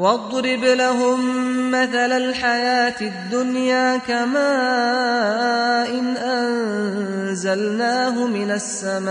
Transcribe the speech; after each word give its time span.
واضرب 0.00 0.64
لهم 0.64 1.20
مثل 1.70 2.12
الحياة 2.12 3.00
الدنيا 3.00 3.96
كماء 3.96 5.90
إن 5.98 6.16
أنزلناه 6.16 8.26
من 8.26 8.50
السماء 8.50 9.10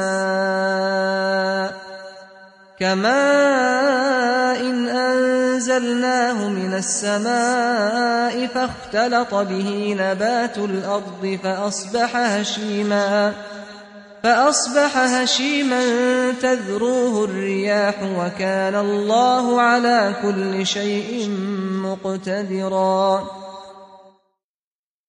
كماء 2.80 4.62
إن 4.62 4.90
أنزلناه 4.90 6.50
من 6.50 6.74
السماء 6.74 8.48
فاختلط 8.48 9.36
به 9.36 9.96
نبات 10.00 10.58
الأرض 10.58 11.40
فأصبح 11.44 12.16
هشيماً 12.16 13.34
فأصبح 14.23 14.97
هشيما 14.97 15.83
تذروه 16.33 17.25
الرياح 17.25 18.03
وكان 18.03 18.75
الله 18.75 19.61
على 19.61 20.17
كل 20.23 20.67
شيء 20.67 21.29
مقتدرا 21.85 23.25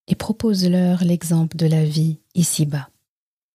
Et 0.07 0.15
propose-leur 0.15 1.03
l'exemple 1.03 1.57
de 1.57 1.65
la 1.65 1.83
vie 1.83 2.19
ici-bas. 2.35 2.89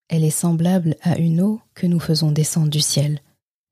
Elle 0.08 0.24
est 0.24 0.30
semblable 0.30 0.96
à 1.02 1.16
une 1.18 1.40
eau 1.40 1.60
que 1.74 1.86
nous 1.86 2.00
faisons 2.00 2.32
descendre 2.32 2.70
du 2.70 2.80
ciel. 2.80 3.20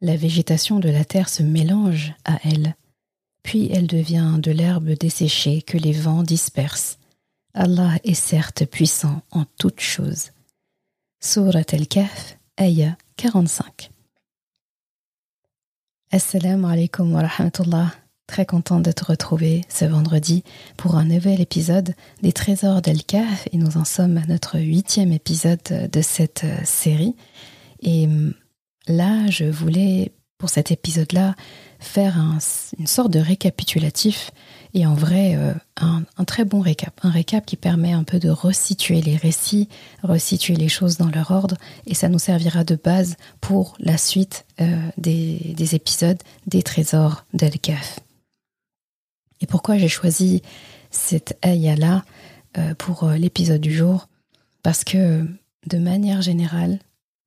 La 0.01 0.15
végétation 0.15 0.79
de 0.79 0.89
la 0.89 1.05
terre 1.05 1.29
se 1.29 1.43
mélange 1.43 2.15
à 2.25 2.39
elle, 2.45 2.77
puis 3.43 3.69
elle 3.73 3.89
devient 3.89 4.35
de 4.39 4.53
l'herbe 4.53 4.91
desséchée 4.91 5.63
que 5.63 5.77
les 5.77 5.93
vents 5.93 6.23
dispersent. 6.23 6.99
Allah 7.55 7.99
est 8.05 8.15
certes 8.15 8.65
puissant 8.67 9.23
en 9.33 9.45
toutes 9.59 9.81
choses. 9.81 10.31
Surat 11.26 11.64
al-Kahf, 11.72 12.38
Aya 12.58 12.98
45. 13.16 13.90
Assalamu 16.12 16.68
alaikum 16.68 17.14
wa 17.14 17.22
rahmatullah. 17.22 17.94
Très 18.28 18.46
content 18.46 18.82
de 18.82 18.92
te 18.92 19.06
retrouver 19.06 19.62
ce 19.70 19.86
vendredi 19.86 20.44
pour 20.76 20.96
un 20.96 21.06
nouvel 21.06 21.40
épisode 21.40 21.96
des 22.22 22.34
Trésors 22.34 22.82
d'Al-Kahf 22.82 23.48
et 23.54 23.58
nous 23.58 23.78
en 23.78 23.86
sommes 23.86 24.18
à 24.18 24.26
notre 24.26 24.60
huitième 24.60 25.14
épisode 25.14 25.62
de 25.90 26.02
cette 26.02 26.46
série. 26.66 27.16
Et 27.82 28.06
hum, 28.06 28.34
là, 28.90 29.26
je 29.30 29.46
voulais, 29.46 30.12
pour 30.38 30.50
cet 30.50 30.72
épisode-là, 30.72 31.36
faire 31.80 32.18
une 32.78 32.88
sorte 32.88 33.12
de 33.12 33.20
récapitulatif 33.20 34.32
et 34.74 34.86
en 34.86 34.96
vrai 34.96 35.36
euh, 35.36 35.54
un, 35.78 36.04
très 36.26 36.46
bon 36.46 36.60
récap, 36.60 37.00
un 37.04 37.12
récap 37.12 37.46
qui 37.46 37.56
permet 37.56 37.92
un 37.92 38.04
peu 38.04 38.20
de 38.20 38.30
resituer 38.30 39.02
les 39.02 39.16
récits, 39.16 39.70
resituer 40.02 40.56
les 40.56 40.70
choses 40.70 40.98
dans 40.98 41.10
leur 41.10 41.32
ordre. 41.32 41.58
Et 41.86 41.94
ça 41.94 42.10
nous 42.10 42.20
servira 42.20 42.64
de 42.64 42.76
base 42.76 43.16
pour 43.40 43.76
la 43.80 43.98
suite 43.98 44.46
euh, 44.62 44.90
des, 44.98 45.76
épisodes 45.76 46.22
des 46.48 46.64
trésors 46.64 47.26
d'El-Kaf. 47.34 48.00
Et 49.42 49.46
pourquoi 49.46 49.78
j'ai 49.78 49.90
choisi 49.90 50.42
cette 50.90 51.38
ayah-là 51.46 52.04
euh, 52.58 52.74
pour 52.76 53.08
l'épisode 53.10 53.62
du 53.62 53.74
jour? 53.74 54.08
Parce 54.64 54.84
que 54.84 55.28
de 55.68 55.78
manière 55.78 56.22
générale, 56.22 56.80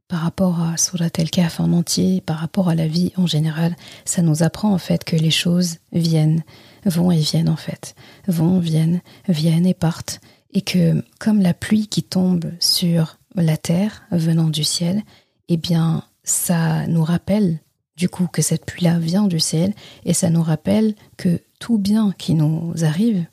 par 0.08 0.20
rapport 0.20 0.60
à 0.60 0.76
Surat 0.76 1.10
El-Kaf 1.18 1.60
en 1.60 1.72
entier, 1.72 2.20
par 2.20 2.38
rapport 2.38 2.68
à 2.68 2.74
la 2.74 2.86
vie 2.86 3.12
en 3.16 3.26
général, 3.26 3.76
ça 4.04 4.22
nous 4.22 4.42
apprend 4.42 4.72
en 4.72 4.78
fait 4.78 5.04
que 5.04 5.16
les 5.16 5.30
choses 5.30 5.78
viennent, 5.92 6.44
vont 6.86 7.10
et 7.10 7.18
viennent 7.18 7.48
en 7.48 7.56
fait, 7.56 7.94
vont, 8.26 8.58
viennent, 8.58 9.02
viennent 9.28 9.66
et 9.66 9.74
partent, 9.74 10.20
et 10.52 10.62
que 10.62 11.04
comme 11.18 11.42
la 11.42 11.52
pluie 11.52 11.86
qui 11.86 12.02
tombe 12.02 12.50
sur 12.60 13.18
la 13.34 13.58
terre 13.58 14.04
venant 14.10 14.48
du 14.48 14.64
ciel, 14.64 15.02
eh 15.48 15.58
bien 15.58 16.04
ça 16.24 16.86
nous 16.86 17.04
rappelle 17.04 17.60
du 17.96 18.08
coup 18.08 18.26
que 18.26 18.42
cette 18.42 18.64
pluie-là 18.64 18.98
vient 18.98 19.26
du 19.26 19.40
ciel, 19.40 19.74
et 20.04 20.14
ça 20.14 20.30
nous 20.30 20.42
rappelle 20.42 20.94
que 21.16 21.40
tout 21.58 21.78
bien 21.78 22.12
qui 22.16 22.34
nous 22.34 22.72
arrive 22.84 23.26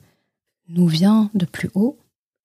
nous 0.70 0.88
vient 0.88 1.30
de 1.34 1.46
plus 1.46 1.70
haut, 1.76 1.98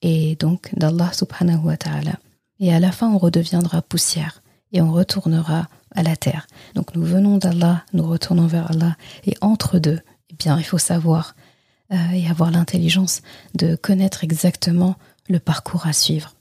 et 0.03 0.37
donc 0.37 0.71
d'Allah 0.77 1.13
subhanahu 1.13 1.65
wa 1.65 1.77
ta'ala. 1.77 2.19
Et 2.61 2.73
à 2.73 2.81
la 2.81 2.93
fin 2.93 3.09
on 3.09 3.19
redeviendra 3.19 3.83
poussière 3.83 4.43
et 4.73 4.81
on 4.81 4.93
retournera 4.93 5.69
à 5.95 6.03
la 6.03 6.17
terre. 6.17 6.47
Donc 6.75 6.95
nous 6.95 7.05
venons 7.05 7.39
d'Allah, 7.39 7.85
nous 7.93 8.07
retournons 8.07 8.47
vers 8.47 8.71
Allah 8.71 8.97
et 9.25 9.35
entre 9.41 9.79
deux, 9.79 10.01
bien 10.39 10.59
il 10.59 10.65
faut 10.65 10.79
savoir 10.79 11.35
euh, 11.93 12.11
et 12.13 12.29
avoir 12.29 12.51
l'intelligence 12.51 13.23
de 13.55 13.77
connaître 13.77 14.25
exactement 14.25 14.97
le 15.29 15.39
parcours 15.39 15.87
à 15.87 15.93
suivre. 15.93 16.35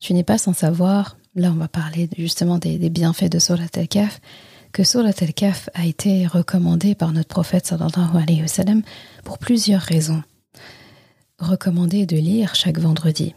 Tu 0.00 0.14
n'es 0.14 0.24
pas 0.24 0.38
sans 0.38 0.52
savoir, 0.52 1.16
là 1.34 1.50
on 1.52 1.56
va 1.56 1.68
parler 1.68 2.08
justement 2.16 2.58
des, 2.58 2.78
bienfaits 2.90 3.30
de 3.30 3.38
Surat 3.38 3.66
al-Kaf, 3.76 4.20
que 4.72 4.82
Surat 4.82 5.12
al-Kaf 5.20 5.68
a 5.74 5.86
été 5.86 6.26
recommandé 6.26 6.94
par 6.94 7.12
notre 7.12 7.28
prophète 7.28 7.66
sallallahu 7.66 8.16
alayhi 8.16 8.40
wa 8.40 8.48
sallam 8.48 8.82
pour 9.24 9.38
plusieurs 9.38 9.82
raisons. 9.82 10.22
Recommandé 11.38 12.06
de 12.06 12.16
lire 12.16 12.54
chaque 12.54 12.78
vendredi. 12.78 13.34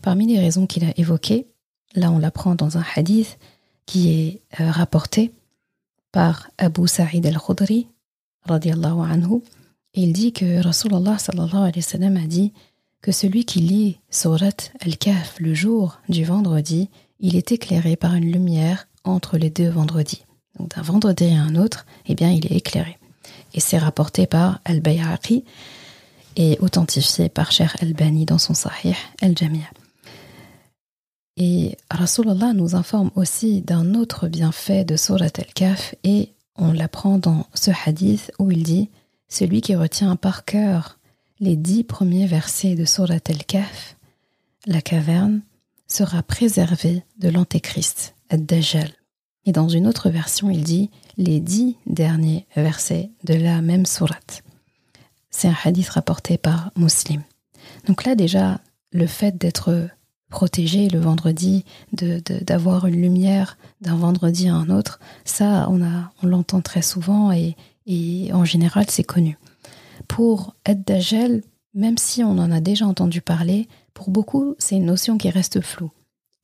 Parmi 0.00 0.26
les 0.26 0.38
raisons 0.38 0.66
qu'il 0.66 0.84
a 0.84 0.92
évoquées, 0.98 1.46
là 1.94 2.10
on 2.10 2.18
l'apprend 2.18 2.54
dans 2.54 2.76
un 2.76 2.84
hadith 2.96 3.38
qui 3.86 4.10
est 4.10 4.42
euh, 4.60 4.70
rapporté 4.70 5.32
par 6.10 6.50
Abu 6.58 6.88
Sa'id 6.88 7.24
al-Khudri, 7.24 7.88
anhu, 8.48 9.42
il 9.94 10.12
dit 10.12 10.32
que 10.32 10.62
Rasulullah 10.62 11.18
sallallahu 11.18 11.56
alayhi 11.56 11.78
wa 11.78 11.82
sallam 11.82 12.16
a 12.16 12.26
dit 12.26 12.52
que 13.00 13.12
celui 13.12 13.44
qui 13.44 13.60
lit 13.60 13.98
Surat 14.10 14.50
al-Kahf 14.80 15.36
le 15.38 15.54
jour 15.54 16.00
du 16.08 16.24
vendredi, 16.24 16.88
il 17.20 17.36
est 17.36 17.52
éclairé 17.52 17.96
par 17.96 18.14
une 18.14 18.30
lumière 18.30 18.88
entre 19.04 19.36
les 19.36 19.50
deux 19.50 19.68
vendredis. 19.68 20.24
Donc 20.58 20.74
d'un 20.74 20.82
vendredi 20.82 21.26
à 21.26 21.42
un 21.42 21.56
autre, 21.56 21.86
eh 22.06 22.14
bien 22.14 22.30
il 22.30 22.46
est 22.46 22.56
éclairé. 22.56 22.98
Et 23.54 23.60
c'est 23.60 23.78
rapporté 23.78 24.26
par 24.26 24.60
Al-Bayhaqi 24.64 25.44
et 26.36 26.58
authentifié 26.60 27.28
par 27.28 27.52
Cher 27.52 27.76
Al-Bani 27.80 28.24
dans 28.24 28.38
son 28.38 28.54
Sahih 28.54 28.96
Al-Jamia. 29.20 29.66
Et 31.36 31.76
Rasulullah 31.90 32.52
nous 32.52 32.74
informe 32.76 33.10
aussi 33.14 33.62
d'un 33.62 33.94
autre 33.94 34.28
bienfait 34.28 34.84
de 34.84 34.96
Surat 34.96 35.26
al-Kaf 35.36 35.94
et 36.04 36.32
on 36.56 36.72
l'apprend 36.72 37.18
dans 37.18 37.46
ce 37.54 37.70
hadith 37.86 38.32
où 38.38 38.50
il 38.50 38.62
dit 38.62 38.90
Celui 39.28 39.60
qui 39.60 39.74
retient 39.74 40.16
par 40.16 40.44
cœur 40.44 40.98
les 41.40 41.56
dix 41.56 41.82
premiers 41.82 42.26
versets 42.26 42.74
de 42.74 42.84
Surat 42.84 43.18
al-Kaf, 43.28 43.96
la 44.66 44.80
caverne, 44.80 45.42
sera 45.88 46.22
préservé 46.22 47.02
de 47.18 47.28
l'antéchrist, 47.28 48.14
Ad-Dajjal. 48.30 48.90
Et 49.44 49.52
dans 49.52 49.68
une 49.68 49.86
autre 49.86 50.08
version, 50.08 50.50
il 50.50 50.62
dit 50.62 50.90
les 51.16 51.40
dix 51.40 51.76
derniers 51.86 52.46
versets 52.54 53.10
de 53.24 53.34
la 53.34 53.60
même 53.60 53.86
sourate. 53.86 54.42
C'est 55.30 55.48
un 55.48 55.56
hadith 55.64 55.88
rapporté 55.88 56.38
par 56.38 56.70
Muslim. 56.76 57.22
Donc 57.86 58.04
là 58.04 58.14
déjà, 58.14 58.60
le 58.92 59.06
fait 59.06 59.36
d'être 59.36 59.88
protégé 60.32 60.88
le 60.88 60.98
vendredi, 60.98 61.64
d'avoir 61.92 62.86
une 62.86 63.00
lumière 63.00 63.58
d'un 63.82 63.94
vendredi 63.94 64.48
à 64.48 64.54
un 64.54 64.70
autre, 64.70 64.98
ça, 65.24 65.68
on, 65.70 65.84
a, 65.84 66.10
on 66.22 66.26
l'entend 66.26 66.62
très 66.62 66.82
souvent 66.82 67.30
et, 67.30 67.54
en 68.32 68.44
général, 68.44 68.86
c'est 68.88 69.04
connu. 69.04 69.38
Pour 70.08 70.56
être 70.66 70.84
Dajjal, 70.86 71.42
même 71.74 71.98
si 71.98 72.24
on 72.24 72.38
en 72.38 72.50
a 72.50 72.60
déjà 72.60 72.86
entendu 72.86 73.20
parler, 73.20 73.68
pour 73.92 74.10
beaucoup, 74.10 74.56
c'est 74.58 74.76
une 74.76 74.86
notion 74.86 75.18
qui 75.18 75.28
reste 75.28 75.60
floue. 75.60 75.90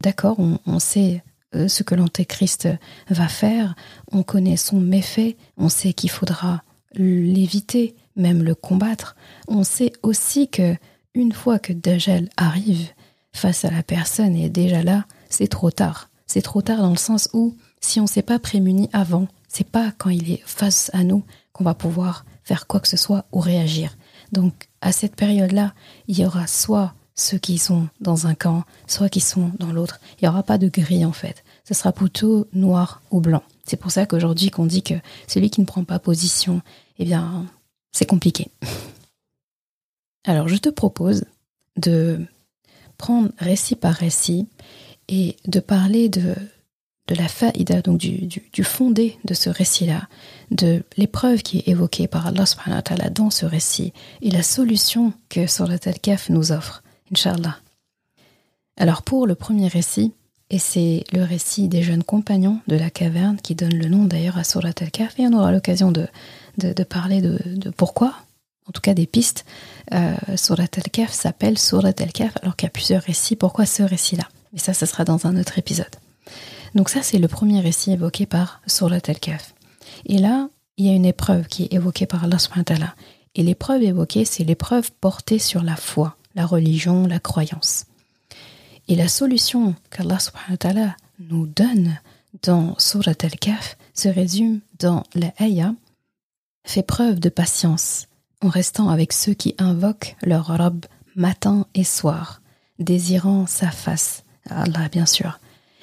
D'accord, 0.02 0.36
on, 0.38 0.78
sait 0.78 1.24
euh, 1.54 1.66
ce 1.66 1.82
que 1.82 1.94
l'Antéchrist 1.94 2.68
va 3.08 3.26
faire, 3.26 3.74
on 4.12 4.22
connaît 4.22 4.58
son 4.58 4.78
méfait, 4.78 5.36
on 5.56 5.70
sait 5.70 5.94
qu'il 5.94 6.10
faudra 6.10 6.62
l'éviter, 6.94 7.96
même 8.16 8.42
le 8.42 8.54
combattre, 8.54 9.16
on 9.48 9.64
sait 9.64 9.92
aussi 10.02 10.48
que 10.48 10.76
une 11.14 11.32
fois 11.32 11.58
que 11.58 11.72
Dajjal 11.72 12.28
arrive 12.36 12.90
face 13.32 13.64
à 13.64 13.70
la 13.70 13.82
personne 13.82 14.36
et 14.36 14.48
déjà 14.48 14.82
là, 14.82 15.04
c'est 15.28 15.48
trop 15.48 15.70
tard. 15.70 16.08
C'est 16.26 16.42
trop 16.42 16.62
tard 16.62 16.78
dans 16.78 16.90
le 16.90 16.96
sens 16.96 17.28
où 17.32 17.56
si 17.80 18.00
on 18.00 18.04
ne 18.04 18.08
s'est 18.08 18.22
pas 18.22 18.38
prémuni 18.38 18.88
avant, 18.92 19.28
c'est 19.48 19.68
pas 19.68 19.92
quand 19.96 20.10
il 20.10 20.30
est 20.30 20.42
face 20.44 20.90
à 20.92 21.04
nous 21.04 21.24
qu'on 21.52 21.64
va 21.64 21.74
pouvoir 21.74 22.24
faire 22.44 22.66
quoi 22.66 22.80
que 22.80 22.88
ce 22.88 22.96
soit 22.96 23.24
ou 23.32 23.40
réagir. 23.40 23.96
Donc 24.32 24.68
à 24.80 24.92
cette 24.92 25.16
période-là, 25.16 25.74
il 26.06 26.18
y 26.18 26.26
aura 26.26 26.46
soit 26.46 26.94
ceux 27.14 27.38
qui 27.38 27.58
sont 27.58 27.88
dans 28.00 28.26
un 28.26 28.34
camp, 28.34 28.64
soit 28.86 29.08
qui 29.08 29.20
sont 29.20 29.52
dans 29.58 29.72
l'autre. 29.72 30.00
Il 30.20 30.24
n'y 30.24 30.28
aura 30.28 30.42
pas 30.42 30.58
de 30.58 30.68
gris 30.68 31.04
en 31.04 31.12
fait. 31.12 31.44
Ce 31.64 31.74
sera 31.74 31.92
plutôt 31.92 32.46
noir 32.52 33.02
ou 33.10 33.20
blanc. 33.20 33.42
C'est 33.64 33.76
pour 33.76 33.90
ça 33.90 34.06
qu'aujourd'hui 34.06 34.50
qu'on 34.50 34.66
dit 34.66 34.82
que 34.82 34.94
celui 35.26 35.50
qui 35.50 35.60
ne 35.60 35.66
prend 35.66 35.84
pas 35.84 35.98
position, 35.98 36.62
eh 36.98 37.04
bien, 37.04 37.46
c'est 37.92 38.06
compliqué. 38.06 38.50
Alors 40.24 40.48
je 40.48 40.56
te 40.56 40.68
propose 40.68 41.24
de 41.76 42.24
prendre 42.98 43.30
récit 43.38 43.76
par 43.76 43.94
récit 43.94 44.46
et 45.08 45.36
de 45.46 45.60
parler 45.60 46.08
de, 46.08 46.34
de 47.08 47.14
la 47.14 47.28
faïda, 47.28 47.80
donc 47.80 47.98
du, 47.98 48.26
du, 48.26 48.64
fondé 48.64 49.18
de 49.24 49.32
ce 49.32 49.48
récit-là, 49.48 50.08
de 50.50 50.82
l'épreuve 50.96 51.42
qui 51.42 51.58
est 51.58 51.68
évoquée 51.68 52.06
par 52.06 52.26
Allah 52.26 52.44
subhanahu 52.44 52.82
wa 52.90 53.10
dans 53.10 53.30
ce 53.30 53.46
récit 53.46 53.92
et 54.20 54.30
la 54.30 54.42
solution 54.42 55.14
que 55.30 55.46
Surat 55.46 55.78
al-Kaf 55.86 56.28
nous 56.28 56.52
offre, 56.52 56.82
Inch'Allah. 57.10 57.56
Alors 58.76 59.02
pour 59.02 59.26
le 59.26 59.34
premier 59.34 59.68
récit, 59.68 60.12
et 60.50 60.58
c'est 60.58 61.04
le 61.12 61.22
récit 61.24 61.68
des 61.68 61.82
jeunes 61.82 62.04
compagnons 62.04 62.60
de 62.68 62.76
la 62.76 62.90
caverne 62.90 63.38
qui 63.42 63.54
donne 63.54 63.74
le 63.74 63.88
nom 63.88 64.04
d'ailleurs 64.04 64.38
à 64.38 64.44
Surat 64.44 64.72
al-Kaf, 64.78 65.18
et 65.18 65.26
on 65.26 65.32
aura 65.32 65.50
l'occasion 65.50 65.90
de, 65.90 66.06
de, 66.58 66.84
parler 66.84 67.22
de, 67.22 67.38
de, 67.46 67.70
pourquoi, 67.70 68.14
en 68.68 68.72
tout 68.72 68.80
cas 68.80 68.94
des 68.94 69.06
pistes. 69.06 69.44
Euh, 69.92 70.14
Surat 70.36 70.66
al-Kaf 70.76 71.12
s'appelle 71.12 71.58
Surat 71.58 71.92
al-Kaf 71.98 72.36
alors 72.42 72.56
qu'il 72.56 72.66
y 72.66 72.68
a 72.68 72.70
plusieurs 72.70 73.02
récits. 73.02 73.36
Pourquoi 73.36 73.66
ce 73.66 73.82
récit-là? 73.82 74.28
Mais 74.52 74.58
ça, 74.58 74.74
ce 74.74 74.86
sera 74.86 75.04
dans 75.04 75.26
un 75.26 75.36
autre 75.38 75.58
épisode. 75.58 75.94
Donc 76.74 76.90
ça, 76.90 77.02
c'est 77.02 77.18
le 77.18 77.28
premier 77.28 77.60
récit 77.60 77.92
évoqué 77.92 78.26
par 78.26 78.60
Surat 78.66 79.00
al-Kaf. 79.06 79.54
Et 80.06 80.18
là, 80.18 80.48
il 80.76 80.86
y 80.86 80.90
a 80.90 80.94
une 80.94 81.06
épreuve 81.06 81.46
qui 81.46 81.64
est 81.64 81.72
évoquée 81.72 82.06
par 82.06 82.24
Allah 82.24 82.38
subhanahu 82.38 82.86
Et 83.34 83.42
l'épreuve 83.42 83.82
évoquée, 83.82 84.24
c'est 84.24 84.44
l'épreuve 84.44 84.92
portée 84.92 85.38
sur 85.38 85.62
la 85.62 85.76
foi, 85.76 86.16
la 86.34 86.46
religion, 86.46 87.06
la 87.06 87.18
croyance. 87.18 87.86
Et 88.86 88.96
la 88.96 89.08
solution 89.08 89.74
qu'Allah 89.90 90.18
subhanahu 90.18 90.90
nous 91.18 91.46
donne 91.46 91.98
dans 92.42 92.78
Surat 92.78 93.14
al-Kaf 93.22 93.76
se 93.94 94.08
résume 94.08 94.60
dans 94.78 95.02
la 95.14 95.32
ayah 95.40 95.74
Fais 96.64 96.82
preuve 96.82 97.18
de 97.18 97.30
patience 97.30 98.07
en 98.42 98.48
restant 98.48 98.88
avec 98.88 99.12
ceux 99.12 99.34
qui 99.34 99.54
invoquent 99.58 100.16
leur 100.22 100.56
robe 100.56 100.86
matin 101.16 101.66
et 101.74 101.84
soir, 101.84 102.40
désirant 102.78 103.46
sa 103.46 103.70
face, 103.70 104.24
Allah 104.48 104.88
bien 104.88 105.06
sûr, 105.06 105.40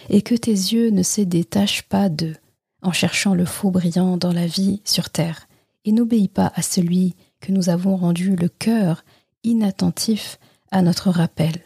et 0.09 0.21
que 0.21 0.35
tes 0.35 0.51
yeux 0.51 0.89
ne 0.89 1.03
se 1.03 1.21
détachent 1.21 1.83
pas 1.83 2.09
d'eux 2.09 2.35
en 2.81 2.91
cherchant 2.91 3.33
le 3.33 3.45
faux 3.45 3.71
brillant 3.71 4.17
dans 4.17 4.31
la 4.31 4.45
vie 4.45 4.81
sur 4.85 5.09
terre, 5.09 5.47
et 5.85 5.91
n'obéis 5.91 6.27
pas 6.27 6.51
à 6.55 6.61
celui 6.61 7.15
que 7.41 7.51
nous 7.51 7.69
avons 7.69 7.95
rendu 7.95 8.35
le 8.35 8.47
cœur 8.47 9.03
inattentif 9.43 10.39
à 10.71 10.81
notre 10.81 11.09
rappel, 11.09 11.63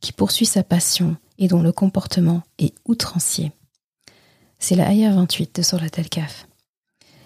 qui 0.00 0.12
poursuit 0.12 0.46
sa 0.46 0.62
passion 0.62 1.16
et 1.38 1.48
dont 1.48 1.62
le 1.62 1.72
comportement 1.72 2.42
est 2.58 2.74
outrancier. 2.86 3.52
C'est 4.58 4.76
la 4.76 4.88
Ayah 4.88 5.12
28 5.12 5.56
de 5.56 5.62
Surat 5.62 5.86
al-Kaf. 5.96 6.46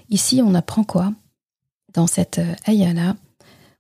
Ici, 0.08 0.40
on 0.42 0.54
apprend 0.54 0.84
quoi? 0.84 1.12
Dans 1.96 2.06
cette 2.06 2.38
euh, 2.38 2.54
Ayah-là, 2.66 3.16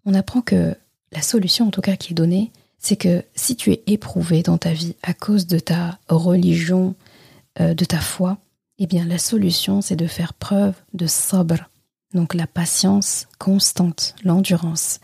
on 0.06 0.14
apprend 0.14 0.40
que 0.40 0.74
la 1.12 1.20
solution, 1.20 1.66
en 1.66 1.70
tout 1.70 1.82
cas, 1.82 1.96
qui 1.96 2.12
est 2.12 2.16
donnée, 2.16 2.50
c'est 2.78 2.96
que 2.96 3.22
si 3.34 3.56
tu 3.56 3.72
es 3.72 3.82
éprouvé 3.86 4.42
dans 4.42 4.56
ta 4.56 4.72
vie 4.72 4.96
à 5.02 5.12
cause 5.12 5.46
de 5.46 5.58
ta 5.58 5.98
religion, 6.08 6.94
euh, 7.60 7.74
de 7.74 7.84
ta 7.84 8.00
foi, 8.00 8.38
eh 8.78 8.86
bien 8.86 9.04
la 9.04 9.18
solution 9.18 9.80
c'est 9.80 9.96
de 9.96 10.06
faire 10.06 10.32
preuve 10.32 10.74
de 10.94 11.06
sobre, 11.06 11.68
donc 12.14 12.34
la 12.34 12.46
patience 12.46 13.26
constante, 13.38 14.14
l'endurance, 14.24 15.00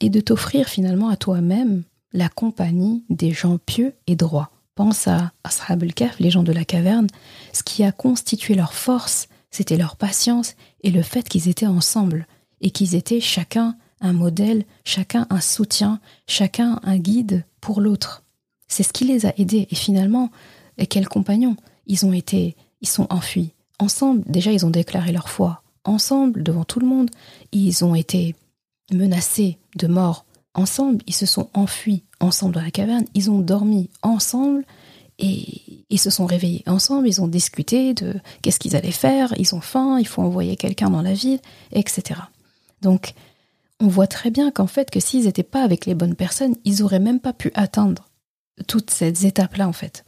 et 0.00 0.08
de 0.08 0.20
t'offrir 0.20 0.68
finalement 0.68 1.10
à 1.10 1.16
toi-même 1.16 1.82
la 2.12 2.30
compagnie 2.30 3.04
des 3.10 3.32
gens 3.32 3.58
pieux 3.58 3.92
et 4.06 4.16
droits. 4.16 4.50
Pense 4.74 5.06
à 5.06 5.32
Ashab 5.44 5.82
al-Kaf, 5.82 6.18
les 6.18 6.30
gens 6.30 6.42
de 6.42 6.52
la 6.52 6.64
caverne, 6.64 7.08
ce 7.52 7.62
qui 7.62 7.84
a 7.84 7.92
constitué 7.92 8.54
leur 8.54 8.72
force, 8.72 9.28
c'était 9.50 9.76
leur 9.76 9.96
patience 9.96 10.54
et 10.82 10.90
le 10.90 11.02
fait 11.02 11.28
qu'ils 11.28 11.48
étaient 11.48 11.66
ensemble 11.66 12.26
et 12.64 12.70
qu'ils 12.70 12.96
étaient 12.96 13.20
chacun 13.20 13.76
un 14.00 14.12
modèle, 14.12 14.64
chacun 14.84 15.26
un 15.30 15.40
soutien, 15.40 16.00
chacun 16.26 16.80
un 16.82 16.96
guide 16.96 17.44
pour 17.60 17.80
l'autre. 17.80 18.24
C'est 18.66 18.82
ce 18.82 18.92
qui 18.92 19.04
les 19.04 19.26
a 19.26 19.34
aidés. 19.38 19.68
Et 19.70 19.76
finalement, 19.76 20.30
quels 20.88 21.08
compagnons? 21.08 21.56
Ils 21.86 22.04
ont 22.04 22.12
été, 22.12 22.56
ils 22.80 22.88
sont 22.88 23.06
enfuis. 23.10 23.52
Ensemble, 23.78 24.22
déjà, 24.26 24.50
ils 24.50 24.66
ont 24.66 24.70
déclaré 24.70 25.12
leur 25.12 25.28
foi. 25.28 25.62
Ensemble, 25.84 26.42
devant 26.42 26.64
tout 26.64 26.80
le 26.80 26.86
monde, 26.86 27.10
ils 27.52 27.84
ont 27.84 27.94
été 27.94 28.34
menacés 28.92 29.58
de 29.76 29.86
mort. 29.86 30.24
Ensemble, 30.54 31.02
ils 31.06 31.14
se 31.14 31.26
sont 31.26 31.50
enfuis. 31.52 32.02
Ensemble 32.20 32.54
dans 32.54 32.62
la 32.62 32.70
caverne, 32.70 33.04
ils 33.14 33.30
ont 33.30 33.40
dormi 33.40 33.90
ensemble 34.02 34.64
et 35.18 35.84
ils 35.90 36.00
se 36.00 36.10
sont 36.10 36.26
réveillés 36.26 36.62
ensemble. 36.66 37.08
Ils 37.08 37.20
ont 37.20 37.28
discuté 37.28 37.92
de 37.92 38.14
qu'est-ce 38.40 38.58
qu'ils 38.58 38.74
allaient 38.74 38.90
faire. 38.90 39.34
Ils 39.38 39.54
ont 39.54 39.60
faim, 39.60 39.98
il 40.00 40.06
faut 40.06 40.22
envoyer 40.22 40.56
quelqu'un 40.56 40.88
dans 40.88 41.02
la 41.02 41.12
ville, 41.12 41.40
etc. 41.72 42.20
Donc, 42.84 43.14
on 43.80 43.88
voit 43.88 44.06
très 44.06 44.30
bien 44.30 44.50
qu'en 44.50 44.68
fait, 44.68 44.90
que 44.90 45.00
s'ils 45.00 45.24
n'étaient 45.24 45.42
pas 45.42 45.64
avec 45.64 45.86
les 45.86 45.94
bonnes 45.94 46.14
personnes, 46.14 46.54
ils 46.64 46.82
auraient 46.82 47.00
même 47.00 47.18
pas 47.18 47.32
pu 47.32 47.50
atteindre 47.54 48.10
toutes 48.68 48.90
ces 48.90 49.26
étapes-là, 49.26 49.66
en 49.66 49.72
fait. 49.72 50.04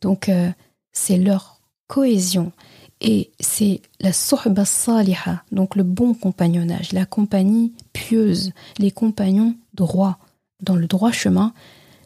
Donc, 0.00 0.28
euh, 0.28 0.48
c'est 0.92 1.18
leur 1.18 1.60
cohésion 1.88 2.52
et 3.00 3.32
c'est 3.40 3.82
la 4.00 4.12
suhba 4.12 4.64
saliha, 4.64 5.42
donc 5.50 5.74
le 5.74 5.82
bon 5.82 6.14
compagnonnage, 6.14 6.92
la 6.92 7.04
compagnie 7.04 7.72
pieuse, 7.92 8.52
les 8.78 8.92
compagnons 8.92 9.56
droits, 9.74 10.18
dans 10.60 10.76
le 10.76 10.86
droit 10.86 11.10
chemin. 11.10 11.52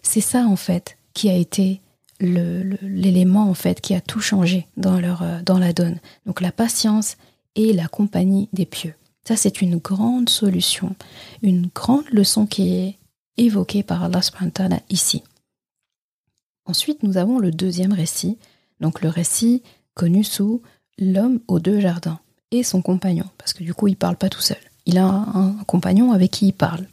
C'est 0.02 0.23
ça, 0.23 0.47
en 0.47 0.57
fait, 0.57 0.97
qui 1.12 1.29
a 1.29 1.35
été 1.35 1.83
l'élément, 2.21 3.50
en 3.50 3.55
fait, 3.55 3.83
qui 3.83 3.95
a 3.95 4.00
tout 4.00 4.21
changé 4.21 4.67
dans, 4.79 4.99
leur, 4.99 5.23
euh, 5.23 5.40
dans 5.45 5.59
la 5.59 5.75
donne. 5.75 6.00
Donc, 6.25 6.40
la 6.40 6.52
patience 6.52 7.19
et 7.55 7.75
la 7.75 7.87
compagnie 7.87 8.49
des 8.55 8.64
pieux. 8.64 8.95
Ça, 9.26 9.35
c'est 9.35 9.61
une 9.61 9.78
grande 9.78 10.28
solution, 10.28 10.95
une 11.42 11.66
grande 11.75 12.09
leçon 12.12 12.47
qui 12.47 12.75
est 12.75 12.99
évoquée 13.37 13.83
par 13.83 14.04
Allah 14.04 14.23
subhanahu 14.23 14.80
ici. 14.88 15.25
Ensuite, 16.64 17.02
nous 17.02 17.16
avons 17.16 17.40
le 17.40 17.50
deuxième 17.50 17.92
récit, 17.92 18.38
donc 18.80 19.02
le 19.02 19.09
récit 19.09 19.62
connu 19.95 20.23
sous 20.23 20.62
l'homme 20.99 21.40
aux 21.49 21.59
deux 21.59 21.80
jardins 21.80 22.21
et 22.52 22.62
son 22.62 22.83
compagnon, 22.83 23.25
parce 23.37 23.52
que 23.52 23.64
du 23.64 23.75
coup, 23.75 23.88
il 23.88 23.97
parle 23.97 24.16
pas 24.16 24.28
tout 24.28 24.40
seul. 24.40 24.61
Il 24.85 24.97
a 24.99 25.04
un, 25.04 25.56
compagnon 25.66 26.12
avec 26.12 26.30
qui 26.30 26.47
il 26.49 26.52
parle, 26.52 26.87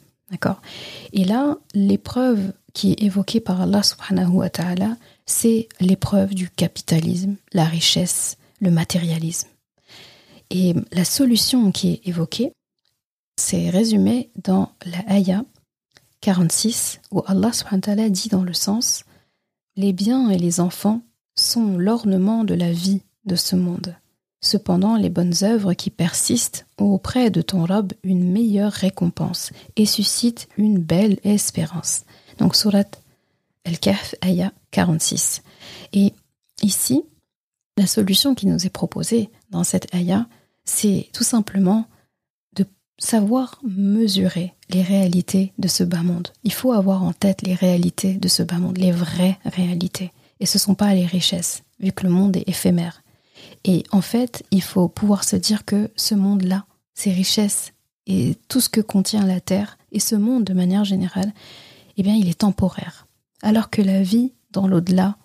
Et 1.12 1.26
là, 1.26 1.58
l'épreuve 1.76 2.54
qui 2.74 2.94
est 2.94 3.04
évoquée 3.04 3.42
par 3.42 3.62
Allah 3.62 3.84
subhanahu 3.84 4.32
wa 4.32 4.50
ta'ala, 4.50 4.98
c'est 5.28 5.70
l'épreuve 5.80 6.34
du 6.34 6.50
capitalisme, 6.50 7.36
la 7.52 7.66
richesse, 7.66 8.38
le 8.60 8.72
matérialisme. 8.72 9.50
Et 10.56 10.76
la 10.92 11.04
solution 11.04 11.72
qui 11.72 11.94
est 11.94 12.08
évoquée, 12.08 12.54
c'est 13.38 13.72
résumé 13.72 14.30
dans 14.36 14.72
la 14.86 15.00
Ayah 15.12 15.44
46, 16.22 17.02
où 17.12 17.24
Allah 17.26 17.52
subhanahu 17.52 18.12
dit 18.12 18.30
dans 18.30 18.44
le 18.44 18.54
sens 18.54 19.04
Les 19.76 19.94
biens 19.94 20.30
et 20.30 20.38
les 20.38 20.60
enfants 20.60 21.02
sont 21.36 21.76
l'ornement 21.80 22.44
de 22.44 22.54
la 22.54 22.72
vie 22.72 23.02
de 23.26 23.36
ce 23.36 23.56
monde. 23.56 23.96
Cependant, 24.42 24.96
les 24.96 25.10
bonnes 25.10 25.34
œuvres 25.42 25.74
qui 25.74 25.90
persistent 25.90 26.68
ont 26.78 26.94
auprès 26.94 27.32
de 27.32 27.42
ton 27.42 27.66
robe 27.66 27.94
une 28.04 28.32
meilleure 28.32 28.74
récompense 28.74 29.52
et 29.76 29.88
suscitent 29.88 30.48
une 30.58 30.78
belle 30.78 31.20
espérance. 31.24 32.04
Donc, 32.38 32.56
Surat 32.56 32.84
Al-Kahf, 33.66 34.14
Ayah 34.22 34.52
46. 34.70 35.42
Et 35.94 36.14
ici, 36.62 37.02
la 37.76 37.88
solution 37.88 38.36
qui 38.36 38.46
nous 38.46 38.68
est 38.68 38.70
proposée 38.70 39.32
dans 39.50 39.64
cette 39.64 39.92
Ayah, 39.96 40.28
c'est 40.66 41.10
tout 41.14 41.24
simplement 41.24 41.86
de 42.56 42.66
savoir 42.98 43.60
mesurer 43.64 44.54
les 44.70 44.82
réalités 44.82 45.54
de 45.58 45.68
ce 45.68 45.84
bas 45.84 46.04
monde. 46.04 46.30
Il 46.44 46.54
faut 46.54 46.72
avoir 46.72 47.04
en 47.04 47.14
tête 47.14 47.42
les 47.42 47.56
réalités 47.56 48.14
de 48.14 48.28
ce 48.28 48.44
bas 48.44 48.60
monde, 48.60 48.78
les 48.78 48.92
vraies 48.92 49.40
réalités. 49.46 50.12
Et 50.40 50.46
ce 50.46 50.58
ne 50.58 50.62
sont 50.62 50.76
pas 50.76 50.94
les 50.94 51.06
richesses, 51.06 51.64
vu 51.80 51.92
que 51.92 52.04
le 52.04 52.10
monde 52.10 52.38
est 52.38 52.48
éphémère. 52.48 53.04
Et 53.66 53.84
en 53.92 54.02
fait, 54.02 54.44
il 54.52 54.62
faut 54.62 54.88
pouvoir 54.88 55.24
se 55.24 55.36
dire 55.36 55.66
que 55.66 55.92
ce 55.96 56.16
monde-là, 56.16 56.66
ces 56.94 57.12
richesses 57.12 57.74
et 58.08 58.36
tout 58.50 58.60
ce 58.60 58.70
que 58.70 58.82
contient 58.82 59.26
la 59.26 59.40
Terre, 59.40 59.78
et 59.92 60.00
ce 60.00 60.16
monde 60.16 60.44
de 60.44 60.54
manière 60.54 60.84
générale, 60.84 61.32
eh 61.96 62.04
bien, 62.04 62.16
il 62.16 62.28
est 62.28 62.40
temporaire. 62.40 63.08
Alors 63.42 63.70
que 63.70 63.82
la 63.82 64.02
vie 64.02 64.34
dans 64.52 64.68
l'au-delà, 64.68 65.18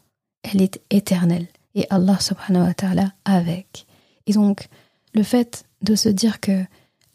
elle 0.43 0.63
est 0.63 0.81
éternelle. 0.91 1.49
Et 1.75 1.87
Allah 1.91 2.19
subhanahu 2.21 2.67
wa 2.67 2.75
ta'ala 2.75 3.13
avec. 3.25 3.87
Et 4.27 4.33
donc, 4.33 4.69
le 5.19 5.25
fait 5.25 5.65
de 5.83 5.97
se 5.97 6.09
dire 6.09 6.41
que 6.41 6.65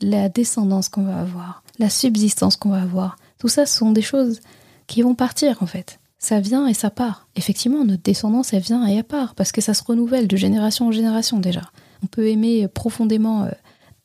la 0.01 0.29
descendance 0.29 0.89
qu'on 0.89 1.03
va 1.03 1.19
avoir, 1.19 1.63
la 1.79 1.89
subsistance 1.89 2.57
qu'on 2.57 2.69
va 2.69 2.81
avoir. 2.81 3.15
Tout 3.39 3.47
ça, 3.47 3.65
sont 3.65 3.91
des 3.91 4.01
choses 4.01 4.41
qui 4.87 5.01
vont 5.01 5.15
partir 5.15 5.63
en 5.63 5.65
fait. 5.65 5.99
Ça 6.19 6.39
vient 6.39 6.67
et 6.67 6.73
ça 6.73 6.89
part. 6.89 7.27
Effectivement, 7.35 7.83
notre 7.83 8.03
descendance, 8.03 8.53
elle 8.53 8.61
vient 8.61 8.87
et 8.87 8.95
elle 8.95 9.03
part 9.03 9.35
parce 9.35 9.51
que 9.51 9.61
ça 9.61 9.73
se 9.73 9.83
renouvelle 9.83 10.27
de 10.27 10.37
génération 10.37 10.87
en 10.87 10.91
génération 10.91 11.39
déjà. 11.39 11.61
On 12.03 12.07
peut 12.07 12.27
aimer 12.27 12.67
profondément 12.67 13.43
euh, 13.43 13.51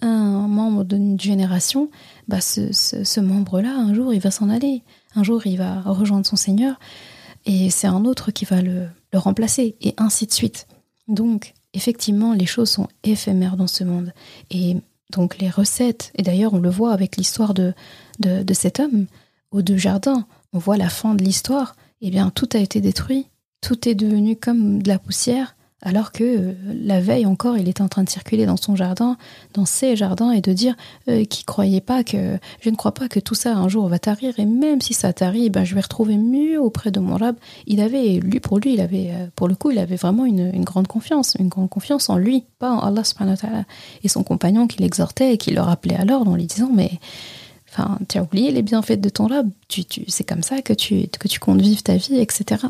un 0.01 0.47
membre 0.47 0.85
d'une 0.85 1.19
génération, 1.19 1.91
bah 2.29 2.41
ce, 2.41 2.73
ce 2.73 3.21
membre-là, 3.21 3.75
un 3.77 3.95
jour, 3.95 4.15
il 4.15 4.21
va 4.21 4.31
s'en 4.31 4.49
aller. 4.49 4.85
Un 5.17 5.25
jour, 5.25 5.45
il 5.47 5.59
va 5.59 5.81
rejoindre 5.81 6.27
son 6.27 6.37
Seigneur 6.37 6.79
et 7.47 7.71
c'est 7.71 7.89
un 7.89 8.05
autre 8.05 8.31
qui 8.31 8.45
va 8.45 8.63
le, 8.63 8.87
le 9.13 9.19
remplacer 9.19 9.77
et 9.81 9.95
ainsi 9.97 10.27
de 10.27 10.33
suite. 10.33 10.69
Donc, 11.09 11.55
effectivement, 11.75 12.33
les 12.33 12.47
choses 12.47 12.71
sont 12.71 12.89
éphémères 13.05 13.57
dans 13.57 13.67
ce 13.67 13.85
monde. 13.85 14.13
Et 14.51 14.77
donc, 15.13 15.39
les 15.39 15.51
recettes, 15.51 16.13
et 16.17 16.23
d'ailleurs, 16.23 16.55
on 16.55 16.59
le 16.59 16.71
voit 16.71 16.93
avec 16.93 17.17
l'histoire 17.17 17.55
de, 17.55 17.73
de, 18.19 18.55
cet 18.55 18.81
homme 18.81 19.07
aux 19.51 19.63
deux 19.63 19.77
jardins, 19.77 20.27
on 20.53 20.59
voit 20.59 20.77
la 20.77 20.89
fin 20.89 21.15
de 21.15 21.25
l'histoire, 21.25 21.77
eh 22.01 22.11
bien, 22.11 22.31
tout 22.31 22.49
a 22.53 22.59
été 22.59 22.81
détruit, 22.81 23.27
tout 23.61 23.89
est 23.89 23.95
devenu 23.95 24.37
comme 24.37 24.83
de 24.83 24.89
la 24.89 24.99
poussière, 24.99 25.57
alors 25.83 26.11
que 26.11 26.25
euh, 26.25 26.55
la 26.83 27.01
veille 27.01 27.25
encore, 27.27 27.57
il 27.57 27.69
était 27.69 27.83
en 27.83 27.89
train 27.89 28.03
de 28.03 28.09
circuler 28.09 28.47
dans 28.47 28.57
son 28.57 28.75
jardin, 28.75 29.17
dans 29.55 29.65
ses 29.65 29.95
jardins, 29.95 30.33
et 30.33 30.41
de 30.41 30.53
dire 30.53 30.75
euh, 31.09 31.25
qu'il 31.25 31.45
croyait 31.47 31.81
pas 31.81 32.03
que, 32.03 32.39
je 32.61 32.71
ne 32.71 32.77
crois 32.77 32.93
pas 32.93 33.09
que 33.09 33.21
tout 33.21 33.37
ça 33.37 33.55
un 33.55 33.69
jour 33.69 33.87
va 33.89 33.99
tarir, 34.01 34.35
et 34.39 34.45
même 34.45 34.81
si 34.81 34.93
ça 34.93 35.13
tarit, 35.13 35.51
ben, 35.51 35.65
je 35.65 35.75
vais 35.77 35.81
retrouver 35.81 36.17
mieux 36.17 36.61
auprès 36.61 36.91
de 36.91 36.99
mon 36.99 37.17
rab. 37.17 37.37
Il 37.67 37.81
avait, 37.81 38.19
lui, 38.19 38.41
pour 38.41 38.59
lui, 38.59 38.75
il 38.75 38.81
avait, 38.81 39.11
euh, 39.13 39.27
pour 39.37 39.47
le 39.47 39.55
coup, 39.55 39.71
il 39.71 39.79
avait 39.79 39.97
vraiment 39.97 40.25
une, 40.25 40.65
grande 40.65 40.89
confiance, 40.89 41.37
une 41.39 41.49
grande 41.49 41.71
confiance 41.71 42.11
en 42.11 42.17
lui, 42.17 42.45
pas 42.59 42.73
en 42.73 42.81
Allah 42.81 43.05
subhanahu 43.05 43.37
wa. 43.45 43.65
Et 44.03 44.09
son 44.09 44.25
compagnon 44.25 44.67
qui 44.67 44.83
l'exhortait 44.83 45.35
et 45.35 45.39
qui 45.39 45.53
le 45.53 45.61
rappelait 45.61 46.05
l'ordre 46.05 46.33
en 46.33 46.35
lui 46.35 46.47
disant, 46.47 46.71
mais, 46.75 46.91
enfin, 47.71 47.99
tu 48.09 48.19
as 48.19 48.23
oublié 48.23 48.51
les 48.51 48.63
bienfaits 48.63 49.01
de 49.01 49.09
ton 49.09 49.29
rab, 49.29 49.49
tu, 49.69 49.85
tu, 49.85 50.03
c'est 50.09 50.25
comme 50.25 50.43
ça 50.43 50.61
que 50.61 50.73
tu, 50.73 51.07
que 51.07 51.29
tu 51.29 51.39
comptes 51.39 51.61
vivre 51.61 51.83
ta 51.85 51.97
vie, 51.97 52.19
etc. 52.19 52.67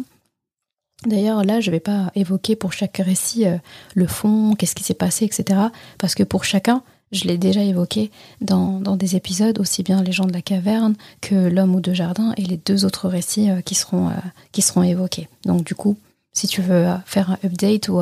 D'ailleurs, 1.07 1.45
là, 1.45 1.61
je 1.61 1.71
ne 1.71 1.77
vais 1.77 1.81
pas 1.81 2.11
évoquer 2.17 2.57
pour 2.57 2.73
chaque 2.73 2.97
récit 2.97 3.47
euh, 3.47 3.57
le 3.95 4.07
fond, 4.07 4.55
qu'est-ce 4.57 4.75
qui 4.75 4.83
s'est 4.83 4.95
passé, 4.95 5.25
etc. 5.25 5.61
Parce 5.97 6.15
que 6.15 6.25
pour 6.25 6.45
chacun, 6.45 6.83
je 7.13 7.25
l'ai 7.25 7.39
déjà 7.39 7.63
évoqué 7.63 8.11
dans, 8.41 8.81
des 8.81 9.15
épisodes, 9.15 9.61
aussi 9.61 9.83
bien 9.83 10.03
Les 10.03 10.13
gens 10.13 10.27
de 10.27 10.33
la 10.33 10.43
caverne 10.43 10.95
que 11.21 11.35
L'homme 11.35 11.75
ou 11.77 11.81
deux 11.81 11.95
jardins 11.95 12.35
et 12.37 12.43
les 12.43 12.57
deux 12.57 12.85
autres 12.85 13.09
récits 13.09 13.49
euh, 13.51 13.61
qui, 13.61 13.77
seront, 13.77 14.09
euh, 14.09 14.15
qui 14.51 14.61
seront 14.61 14.83
évoqués. 14.83 15.29
Donc, 15.45 15.65
du 15.65 15.77
coup, 15.77 15.97
si 16.33 16.49
tu 16.49 16.63
veux 16.63 16.87
faire 17.07 17.31
un 17.31 17.39
update 17.45 17.89
ou, 17.89 18.01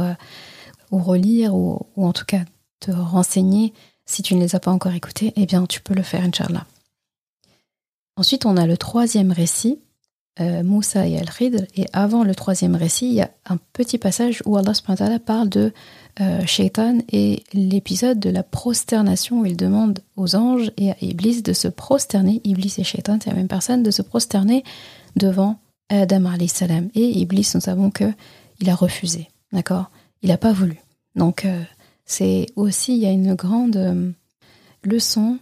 ou 0.91 0.99
relire 0.99 1.55
ou, 1.55 1.87
ou, 1.97 2.07
en 2.07 2.13
tout 2.13 2.25
cas 2.25 2.41
te 2.81 2.91
renseigner, 2.91 3.73
si 4.05 4.23
tu 4.23 4.35
ne 4.35 4.41
les 4.41 4.55
as 4.55 4.61
pas 4.61 4.71
encore 4.71 4.93
écoutés, 4.93 5.33
eh 5.37 5.47
bien, 5.47 5.67
tu 5.67 5.81
peux 5.81 5.95
le 5.95 6.03
faire, 6.03 6.23
Inch'Allah. 6.23 6.67
Ensuite, 8.17 8.47
on 8.47 8.57
a 8.57 8.67
le 8.67 8.77
troisième 8.77 9.33
récit 9.33 9.79
euh, 10.41 10.63
Moussa 10.63 11.07
et 11.07 11.19
Al-Khidr. 11.19 11.65
Et 11.77 11.87
avant 11.93 12.25
le 12.25 12.35
troisième 12.35 12.75
récit, 12.75 13.07
il 13.07 13.15
y 13.15 13.21
a 13.23 13.31
un 13.49 13.59
petit 13.73 13.99
passage 13.99 14.43
où 14.47 14.57
Allah 14.57 14.73
parle 15.25 15.49
de 15.49 15.73
euh, 16.21 16.41
Shaitan 16.47 16.99
et 17.11 17.43
l'épisode 17.53 18.19
de 18.19 18.31
la 18.31 18.43
prosternation 18.43 19.41
où 19.41 19.47
il 19.47 19.57
demande 19.57 20.01
aux 20.17 20.37
anges 20.37 20.71
et 20.77 20.91
à 20.91 20.97
Iblis 21.01 21.43
de 21.43 21.53
se 21.53 21.69
prosterner, 21.69 22.41
Iblis 22.45 22.75
et 22.79 22.85
Shaitan, 22.85 23.19
c'est 23.23 23.31
la 23.31 23.37
même 23.37 23.49
personne, 23.49 23.83
de 23.83 23.91
se 23.91 24.03
prosterner 24.03 24.65
devant 25.17 25.59
Adam 25.89 26.31
salam. 26.49 26.91
Et 26.95 27.19
Iblis, 27.19 27.53
nous 27.55 27.61
savons 27.61 27.91
que 27.91 28.13
il 28.61 28.71
a 28.71 28.75
refusé, 28.75 29.29
d'accord? 29.53 29.91
Il 30.23 30.31
n'a 30.31 30.39
pas 30.39 30.53
voulu. 30.53 30.79
Donc, 31.15 31.45
euh, 31.45 31.63
c'est 32.05 32.47
aussi, 32.57 32.95
il 32.95 33.03
y 33.03 33.07
a 33.07 33.11
une 33.11 33.35
grande 33.35 33.77
euh, 33.77 34.11
leçon 34.83 35.39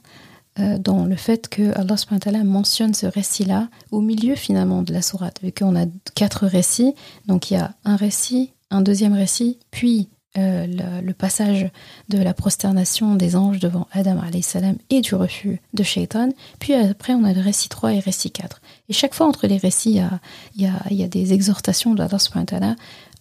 dans 0.56 1.04
le 1.04 1.16
fait 1.16 1.48
que 1.48 1.76
Allah 1.76 2.44
mentionne 2.44 2.94
ce 2.94 3.06
récit-là 3.06 3.68
au 3.90 4.00
milieu 4.00 4.36
finalement 4.36 4.82
de 4.82 4.92
la 4.92 5.02
sourate, 5.02 5.40
vu 5.42 5.50
qu'on 5.50 5.74
a 5.74 5.86
quatre 6.14 6.46
récits. 6.46 6.94
Donc 7.26 7.50
il 7.50 7.54
y 7.54 7.56
a 7.56 7.74
un 7.84 7.96
récit, 7.96 8.52
un 8.70 8.80
deuxième 8.80 9.14
récit, 9.14 9.58
puis 9.70 10.08
euh, 10.36 10.66
le, 11.00 11.12
passage 11.12 11.70
de 12.08 12.18
la 12.18 12.34
prosternation 12.34 13.14
des 13.14 13.36
anges 13.36 13.60
devant 13.60 13.86
Adam 13.92 14.20
salam 14.42 14.76
et 14.90 15.00
du 15.00 15.14
refus 15.14 15.60
de 15.74 15.84
Shaitan. 15.84 16.30
Puis 16.58 16.74
après, 16.74 17.12
on 17.14 17.22
a 17.22 17.32
le 17.32 17.40
récit 17.40 17.68
3 17.68 17.92
et 17.92 18.00
récit 18.00 18.32
4. 18.32 18.60
Et 18.88 18.92
chaque 18.92 19.14
fois 19.14 19.28
entre 19.28 19.46
les 19.46 19.58
récits, 19.58 19.90
il 19.90 19.96
y 19.96 20.00
a, 20.00 20.18
il 20.56 20.62
y 20.62 20.66
a, 20.66 20.72
il 20.90 20.96
y 20.96 21.04
a 21.04 21.08
des 21.08 21.32
exhortations 21.32 21.94
d'Allah 21.94 22.18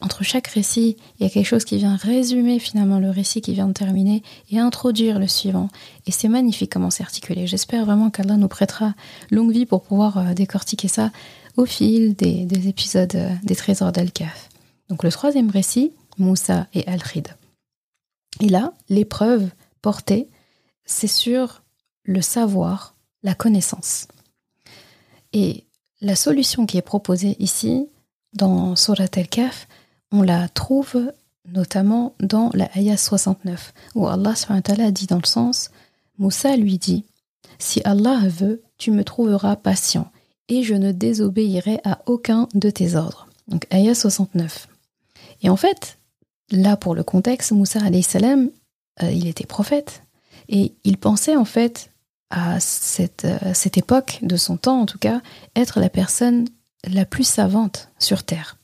entre 0.04 0.24
chaque 0.24 0.48
récit, 0.48 0.98
il 1.18 1.24
y 1.24 1.26
a 1.26 1.30
quelque 1.30 1.46
chose 1.46 1.64
qui 1.64 1.78
vient 1.78 1.96
résumer 1.96 2.60
finalement 2.60 3.00
le 3.00 3.10
récit 3.10 3.40
qui 3.40 3.54
vient 3.54 3.68
de 3.68 3.74
terminer 3.74 4.22
et 4.52 4.60
introduire 4.60 5.18
le 5.18 5.30
suivant. 5.30 5.70
Et 6.06 6.12
c'est 6.12 6.28
magnifique 6.28 6.74
comment 6.74 6.90
c'est 6.90 7.04
articulé. 7.04 7.48
J'espère 7.48 7.86
vraiment 7.86 8.10
qu'Allah 8.10 8.36
nous 8.36 8.50
prêtera 8.50 8.96
longue 9.32 9.54
vie 9.54 9.66
pour 9.66 9.82
pouvoir 9.82 10.18
euh, 10.18 10.34
décortiquer 10.34 10.90
ça 10.90 11.12
au 11.56 11.66
fil 11.66 12.16
des, 12.16 12.68
épisodes 12.68 13.16
euh, 13.16 13.34
des 13.44 13.56
trésors 13.56 13.94
d'Al-Kaf. 13.94 14.50
Donc 14.90 15.04
le 15.04 15.12
troisième 15.12 15.50
récit, 15.50 15.94
Moussa 16.18 16.68
et 16.74 16.86
Al-Khid. 16.86 17.30
Et 18.42 18.50
là, 18.50 18.74
l'épreuve 18.90 19.50
portée, 19.82 20.28
c'est 20.84 21.08
sur 21.08 21.64
le 22.04 22.22
savoir, 22.22 22.96
la 23.24 23.36
connaissance. 23.36 24.10
Et 25.32 25.64
la 26.02 26.18
solution 26.18 26.66
qui 26.66 26.78
est 26.78 26.82
proposée 26.82 27.38
ici, 27.40 27.88
dans 28.34 28.76
Surat 28.76 29.06
Al-Kaf, 29.16 29.68
on 30.14 30.22
la 30.22 30.48
trouve 30.48 31.12
notamment 31.50 32.16
dans 32.22 32.50
la 32.54 32.70
ayah 32.78 32.96
69, 32.96 33.74
où 33.96 34.08
Allah 34.08 34.34
dit 34.92 35.08
dans 35.08 35.18
le 35.18 35.26
sens 35.26 35.72
Moussa 36.20 36.56
lui 36.56 36.78
dit 36.78 37.04
Si 37.60 37.82
Allah 37.84 38.22
veut, 38.28 38.62
tu 38.78 38.92
me 38.92 39.04
trouveras 39.04 39.56
patient, 39.56 40.10
et 40.48 40.64
je 40.64 40.76
ne 40.76 40.92
désobéirai 40.92 41.82
à 41.84 42.00
aucun 42.06 42.48
de 42.54 42.70
tes 42.70 42.96
ordres. 42.96 43.28
Donc, 43.48 43.66
ayah 43.74 43.96
69. 43.96 44.70
Et 45.42 45.50
en 45.50 45.58
fait, 45.58 45.98
là 46.52 46.78
pour 46.78 46.96
le 46.96 47.04
contexte, 47.04 47.52
Moussa 47.52 47.80
salam, 48.04 48.50
euh, 49.02 49.12
il 49.12 49.28
était 49.28 49.48
prophète, 49.48 50.04
et 50.48 50.74
il 50.84 50.98
pensait 50.98 51.36
en 51.36 51.46
fait 51.46 51.90
à 52.30 52.60
cette, 52.60 53.26
euh, 53.26 53.54
cette 53.54 53.78
époque 53.78 54.20
de 54.22 54.38
son 54.38 54.58
temps 54.58 54.82
en 54.82 54.86
tout 54.86 55.00
cas, 55.00 55.22
être 55.56 55.80
la 55.80 55.90
personne 55.90 56.48
la 56.88 57.06
plus 57.06 57.28
savante 57.28 57.90
sur 57.98 58.24
terre. 58.24 58.58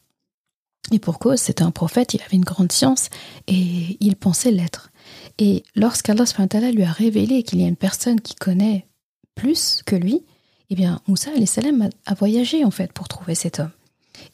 Et 0.91 0.99
pour 0.99 1.19
cause, 1.19 1.39
c'était 1.39 1.63
un 1.63 1.71
prophète, 1.71 2.13
il 2.13 2.21
avait 2.21 2.37
une 2.37 2.43
grande 2.43 2.71
science 2.71 3.09
et 3.47 3.97
il 3.99 4.15
pensait 4.15 4.51
l'être. 4.51 4.91
Et 5.37 5.63
lorsqu'Allah 5.75 6.25
lui 6.71 6.83
a 6.83 6.91
révélé 6.91 7.43
qu'il 7.43 7.61
y 7.61 7.65
a 7.65 7.67
une 7.67 7.75
personne 7.75 8.21
qui 8.21 8.35
connaît 8.35 8.87
plus 9.35 9.81
que 9.85 9.95
lui, 9.95 10.23
eh 10.69 10.75
bien, 10.75 10.99
Moussa 11.07 11.31
salam 11.45 11.89
a, 12.05 12.13
voyagé 12.13 12.63
en 12.65 12.71
fait 12.71 12.91
pour 12.91 13.07
trouver 13.07 13.35
cet 13.35 13.59
homme. 13.59 13.71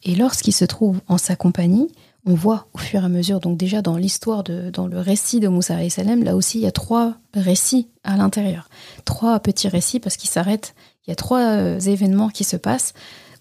Et 0.03 0.15
lorsqu'il 0.15 0.53
se 0.53 0.65
trouve 0.65 0.99
en 1.07 1.17
sa 1.17 1.35
compagnie, 1.35 1.89
on 2.25 2.33
voit 2.33 2.67
au 2.73 2.79
fur 2.79 3.01
et 3.01 3.05
à 3.05 3.09
mesure, 3.09 3.39
donc 3.39 3.55
déjà 3.55 3.83
dans 3.83 3.97
l'histoire, 3.97 4.43
dans 4.43 4.87
le 4.87 4.99
récit 4.99 5.39
de 5.39 5.47
Moussa 5.47 5.87
salam, 5.89 6.23
là 6.23 6.35
aussi 6.35 6.57
il 6.57 6.63
y 6.63 6.67
a 6.67 6.71
trois 6.71 7.15
récits 7.35 7.87
à 8.03 8.17
l'intérieur. 8.17 8.69
Trois 9.05 9.39
petits 9.39 9.67
récits 9.67 9.99
parce 9.99 10.17
qu'il 10.17 10.29
s'arrête, 10.29 10.73
il 11.05 11.11
y 11.11 11.13
a 11.13 11.15
trois 11.15 11.41
euh, 11.41 11.79
événements 11.79 12.29
qui 12.29 12.43
se 12.43 12.57
passent 12.57 12.93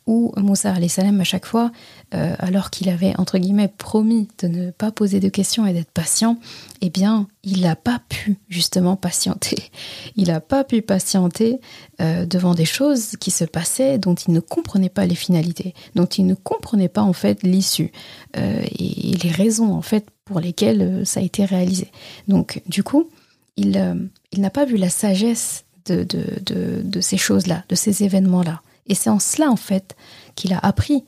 où 0.06 0.32
Moussa 0.36 0.74
salam 0.88 1.20
à 1.20 1.24
chaque 1.24 1.46
fois, 1.46 1.72
euh, 2.14 2.34
alors 2.38 2.70
qu'il 2.70 2.88
avait 2.90 3.14
entre 3.18 3.38
guillemets 3.38 3.68
promis 3.68 4.28
de 4.38 4.48
ne 4.48 4.70
pas 4.70 4.92
poser 4.92 5.18
de 5.18 5.28
questions 5.28 5.66
et 5.66 5.72
d'être 5.72 5.90
patient, 5.90 6.38
eh 6.82 6.90
bien, 6.90 7.26
il 7.42 7.62
n'a 7.62 7.76
pas 7.76 8.00
pu 8.08 8.36
justement 8.48 8.96
patienter. 8.96 9.70
Il 10.16 10.28
n'a 10.28 10.40
pas 10.40 10.64
pu 10.64 10.82
patienter 10.82 11.60
euh, 12.00 12.24
devant 12.26 12.54
des 12.54 12.64
choses 12.64 13.16
qui 13.18 13.30
se 13.30 13.44
passaient 13.44 13.98
dont 13.98 14.14
il 14.14 14.32
ne 14.32 14.40
comprenait 14.40 14.88
pas 14.88 15.06
les 15.06 15.14
finalités, 15.14 15.74
dont 15.94 16.06
il 16.06 16.26
ne 16.26 16.34
comprenait 16.34 16.88
pas 16.88 17.02
en 17.02 17.12
fait 17.12 17.42
l'issue 17.42 17.90
euh, 18.36 18.62
et 18.78 19.16
les 19.22 19.30
raisons 19.30 19.72
en 19.74 19.82
fait 19.82 20.06
pour 20.24 20.40
lesquelles 20.40 21.04
ça 21.04 21.20
a 21.20 21.22
été 21.22 21.44
réalisé. 21.44 21.90
Donc, 22.28 22.62
du 22.66 22.82
coup, 22.82 23.08
il, 23.56 23.70
n'a 24.36 24.50
pas 24.50 24.64
vu 24.64 24.76
la 24.76 24.88
sagesse 24.88 25.64
de 25.86 27.00
ces 27.00 27.16
choses-là, 27.16 27.64
de 27.68 27.74
ces 27.74 28.04
événements-là. 28.04 28.62
Et 28.86 28.94
c'est 28.94 29.10
en 29.10 29.18
cela, 29.18 29.50
en 29.50 29.56
fait, 29.56 29.96
qu'il 30.34 30.52
a 30.52 30.58
appris 30.58 31.04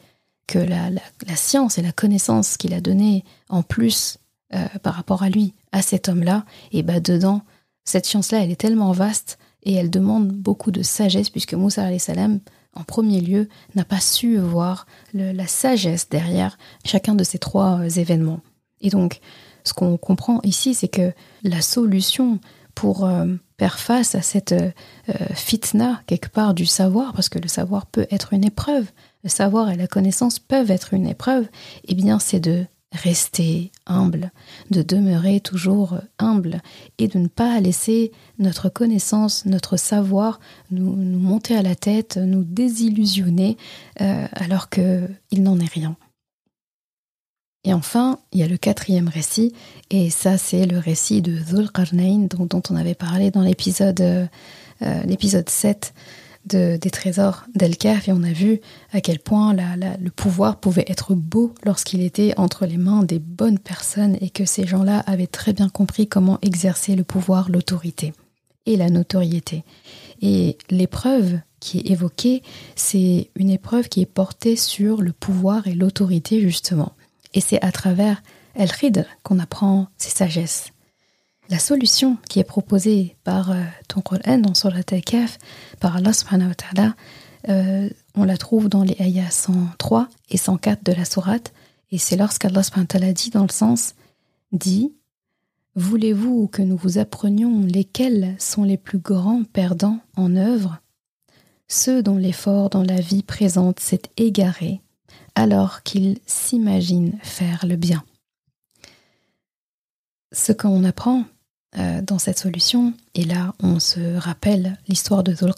que 0.47 0.59
la, 0.59 0.91
science 1.35 1.79
et 1.79 1.83
la 1.83 1.93
connaissance 1.93 2.57
qu'il 2.57 2.73
a 2.73 2.81
donnée 2.81 3.25
en 3.49 3.63
plus 3.63 4.19
euh, 4.55 4.67
par 4.83 4.95
rapport 4.95 5.23
à 5.23 5.29
lui, 5.29 5.55
à 5.73 5.83
cet 5.83 6.09
homme-là, 6.09 6.45
et 6.73 6.83
bah 6.83 7.01
dedans, 7.01 7.43
cette 7.85 8.07
science-là, 8.07 8.43
elle 8.43 8.51
est 8.51 8.61
tellement 8.61 8.93
vaste 8.93 9.39
et 9.65 9.75
elle 9.75 9.91
demande 9.91 10.29
beaucoup 10.29 10.71
de 10.71 10.83
sagesse, 10.83 11.31
puisque 11.31 11.55
Moussa 11.55 11.99
salam, 11.99 12.41
en 12.75 12.85
premier 12.85 13.21
lieu, 13.21 13.49
n'a 13.75 13.85
pas 13.85 14.01
su 14.01 14.39
voir 14.39 14.87
la 15.15 15.47
sagesse 15.47 16.09
derrière 16.09 16.59
chacun 16.85 17.15
de 17.15 17.25
ces 17.25 17.39
trois 17.39 17.81
euh, 17.81 17.89
événements. 17.89 18.41
Et 18.81 18.91
donc, 18.91 19.21
ce 19.65 19.73
qu'on 19.73 19.97
comprend 19.97 20.41
ici, 20.45 20.75
c'est 20.75 20.89
que 20.89 21.13
la 21.43 21.61
solution 21.61 22.39
pour 22.75 23.05
euh, 23.05 23.27
faire 23.59 23.79
face 23.79 24.15
à 24.15 24.23
cette 24.23 24.53
euh, 24.53 24.71
fitna 25.35 26.03
quelque 26.07 26.29
part 26.29 26.55
du 26.55 26.67
savoir, 26.67 27.13
parce 27.13 27.29
que 27.29 27.39
le 27.39 27.49
savoir 27.49 27.87
peut 27.87 28.07
être 28.11 28.33
une 28.33 28.45
épreuve, 28.45 28.87
le 29.25 29.31
savoir 29.31 29.71
et 29.71 29.77
la 29.77 29.87
connaissance 29.87 30.39
peuvent 30.39 30.71
être 30.71 30.95
une 30.95 31.07
épreuve, 31.07 31.47
eh 31.89 31.95
bien 31.95 32.19
c'est 32.19 32.41
de 32.41 32.67
rester 32.93 33.73
humble, 33.87 34.31
de 34.71 34.83
demeurer 34.83 35.41
toujours 35.41 35.99
humble 36.19 36.63
et 36.99 37.09
de 37.09 37.19
ne 37.19 37.29
pas 37.29 37.61
laisser 37.61 38.13
notre 38.39 38.69
connaissance, 38.69 39.45
notre 39.45 39.77
savoir 39.77 40.41
nous, 40.71 40.95
monter 40.95 41.57
à 41.57 41.63
la 41.63 41.75
tête, 41.75 42.17
nous 42.17 42.45
désillusionner 42.45 43.57
euh, 44.01 44.27
alors 44.33 44.71
qu'il 44.71 45.43
n'en 45.43 45.59
est 45.59 45.73
rien. 45.73 45.97
Et 47.67 47.75
enfin, 47.75 48.21
il 48.33 48.39
y 48.41 48.43
a 48.45 48.49
le 48.49 48.57
quatrième 48.57 49.09
récit, 49.09 49.53
et 49.91 50.09
ça 50.09 50.39
c'est 50.39 50.67
le 50.67 50.79
récit 50.79 51.21
de 51.21 51.33
Dhul 51.33 51.71
Qarnayn 51.71 52.29
dont, 52.31 52.63
on 52.71 52.77
avait 52.77 52.95
parlé 52.95 53.33
dans 53.33 53.43
l'épisode 53.43 54.01
euh, 54.01 54.27
euh, 54.83 55.03
l'épisode 55.03 55.49
7 55.49 55.93
des 56.47 56.79
trésors 56.79 57.45
d'Elkaf 57.57 58.07
et 58.07 58.13
on 58.13 58.23
a 58.23 58.33
vu 58.33 58.61
à 58.93 59.01
quel 59.01 59.19
point 59.19 59.53
le 59.53 60.11
pouvoir 60.11 60.61
pouvait 60.61 60.85
être 60.87 61.17
beau 61.17 61.53
lorsqu'il 61.65 62.03
était 62.03 62.35
entre 62.37 62.67
les 62.67 62.77
mains 62.77 63.03
des 63.03 63.19
bonnes 63.19 63.59
personnes 63.59 64.17
et 64.21 64.31
que 64.31 64.45
ces 64.45 64.65
gens-là 64.65 65.01
avaient 65.01 65.27
très 65.27 65.53
bien 65.53 65.69
compris 65.69 66.07
comment 66.07 66.39
exercer 66.43 66.95
le 66.95 67.03
pouvoir, 67.03 67.51
l'autorité 67.51 68.13
et 68.65 68.77
la 68.77 68.91
notoriété. 68.91 69.65
Et 70.23 70.57
l'épreuve 70.71 71.41
qui 71.59 71.79
est 71.79 71.91
évoquée, 71.91 72.45
c'est 72.77 73.29
une 73.35 73.51
épreuve 73.51 73.89
qui 73.89 74.03
est 74.03 74.07
portée 74.07 74.55
sur 74.55 75.03
le 75.03 75.13
pouvoir 75.13 75.67
et 75.67 75.75
l'autorité 75.75 76.41
justement. 76.41 76.93
Et 77.37 77.41
c'est 77.41 77.63
à 77.63 77.71
travers 77.71 78.23
El-Khid 78.55 79.07
qu'on 79.23 79.39
apprend 79.39 79.89
ces 79.99 80.09
sagesses. 80.09 80.73
La 81.51 81.59
solution 81.59 82.17
qui 82.29 82.41
est 82.41 82.45
proposée 82.45 83.15
par 83.25 83.53
euh, 83.53 83.63
ton 83.89 84.01
Coran 84.01 84.39
dans 84.39 84.55
Surat 84.55 84.81
al-Kaf, 84.91 85.39
par 85.79 85.97
Allah 85.97 86.15
subhanahu 86.15 86.49
wa 86.49 86.55
ta'ala, 86.55 86.97
euh, 87.51 87.91
on 88.15 88.25
la 88.25 88.39
trouve 88.39 88.69
dans 88.71 88.83
les 88.83 88.97
ayahs 88.99 89.31
103 89.31 90.09
et 90.31 90.39
104 90.39 90.83
de 90.83 90.93
la 90.93 91.05
sourate, 91.05 91.53
et 91.93 91.99
c'est 91.99 92.17
lorsqu'Allah 92.17 92.63
subhanahu 92.63 92.89
wa 92.95 93.13
dit 93.13 93.31
dans 93.31 93.43
le 93.43 93.53
sens, 93.53 93.95
dit, 94.51 94.95
Voulez-vous 95.77 96.49
que 96.49 96.63
nous 96.63 96.79
vous 96.79 96.97
apprenions 96.97 97.61
lesquels 97.61 98.35
sont 98.39 98.65
les 98.65 98.79
plus 98.79 98.99
grands 98.99 99.45
perdants 99.45 100.01
en 100.17 100.35
œuvre? 100.37 100.81
Ceux 101.69 102.03
dont 102.03 102.17
l'effort 102.17 102.71
dans 102.71 102.83
la 102.83 102.99
vie 102.99 103.23
présente 103.23 103.79
s'est 103.79 104.03
égaré, 104.17 104.81
alors 105.37 105.83
qu'ils 105.83 106.19
s'imaginent 106.27 107.17
faire 107.23 107.65
le 107.67 107.77
bien. 107.77 108.03
Ce 110.33 110.51
qu'on 110.51 110.83
apprend 110.83 111.25
euh, 111.79 112.01
dans 112.03 112.19
cette 112.19 112.39
solution, 112.39 112.95
et 113.15 113.25
là 113.25 113.55
on 113.63 113.79
se 113.79 114.17
rappelle 114.17 114.79
l'histoire 114.89 115.23
de 115.23 115.33
Dhul 115.33 115.53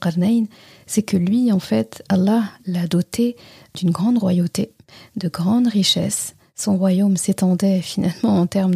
c'est 0.86 1.02
que 1.02 1.16
lui, 1.16 1.52
en 1.52 1.60
fait, 1.60 2.02
Allah 2.08 2.44
l'a 2.66 2.86
doté 2.86 3.36
d'une 3.74 3.90
grande 3.90 4.18
royauté, 4.18 4.72
de 5.16 5.28
grandes 5.28 5.68
richesses. 5.68 6.34
Son 6.58 6.76
royaume 6.76 7.16
s'étendait 7.16 7.80
finalement 7.80 8.40
en 8.40 8.46
termes 8.48 8.74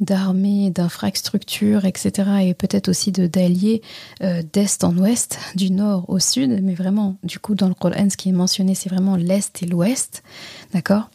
d'armée, 0.00 0.70
d'infrastructures, 0.70 1.86
etc. 1.86 2.30
et 2.42 2.54
peut-être 2.54 2.88
aussi 2.88 3.10
de 3.10 3.26
d'alliés 3.26 3.80
euh, 4.22 4.42
d'est 4.52 4.84
en 4.84 4.96
ouest, 4.98 5.38
du 5.56 5.70
nord 5.70 6.04
au 6.08 6.18
sud, 6.18 6.60
mais 6.62 6.74
vraiment, 6.74 7.16
du 7.22 7.38
coup, 7.38 7.54
dans 7.54 7.68
le 7.68 7.74
Coran, 7.74 8.10
ce 8.10 8.18
qui 8.18 8.28
est 8.28 8.32
mentionné, 8.32 8.74
c'est 8.74 8.90
vraiment 8.90 9.16
l'est 9.16 9.62
et 9.62 9.66
l'ouest, 9.66 10.22
d'accord? 10.74 11.08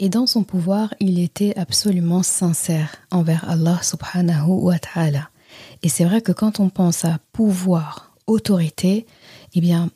Et 0.00 0.08
dans 0.08 0.26
son 0.26 0.42
pouvoir, 0.42 0.92
il 0.98 1.20
était 1.20 1.56
absolument 1.56 2.24
sincère 2.24 2.96
envers 3.12 3.48
Allah 3.48 3.78
subhanahu 3.82 4.48
wa 4.48 4.78
ta'ala. 4.78 5.30
Et 5.84 5.88
c'est 5.88 6.04
vrai 6.04 6.20
que 6.20 6.32
quand 6.32 6.58
on 6.58 6.68
pense 6.68 7.04
à 7.04 7.18
pouvoir, 7.32 8.12
autorité, 8.26 9.06
eh 9.54 9.60
bien, 9.60 9.90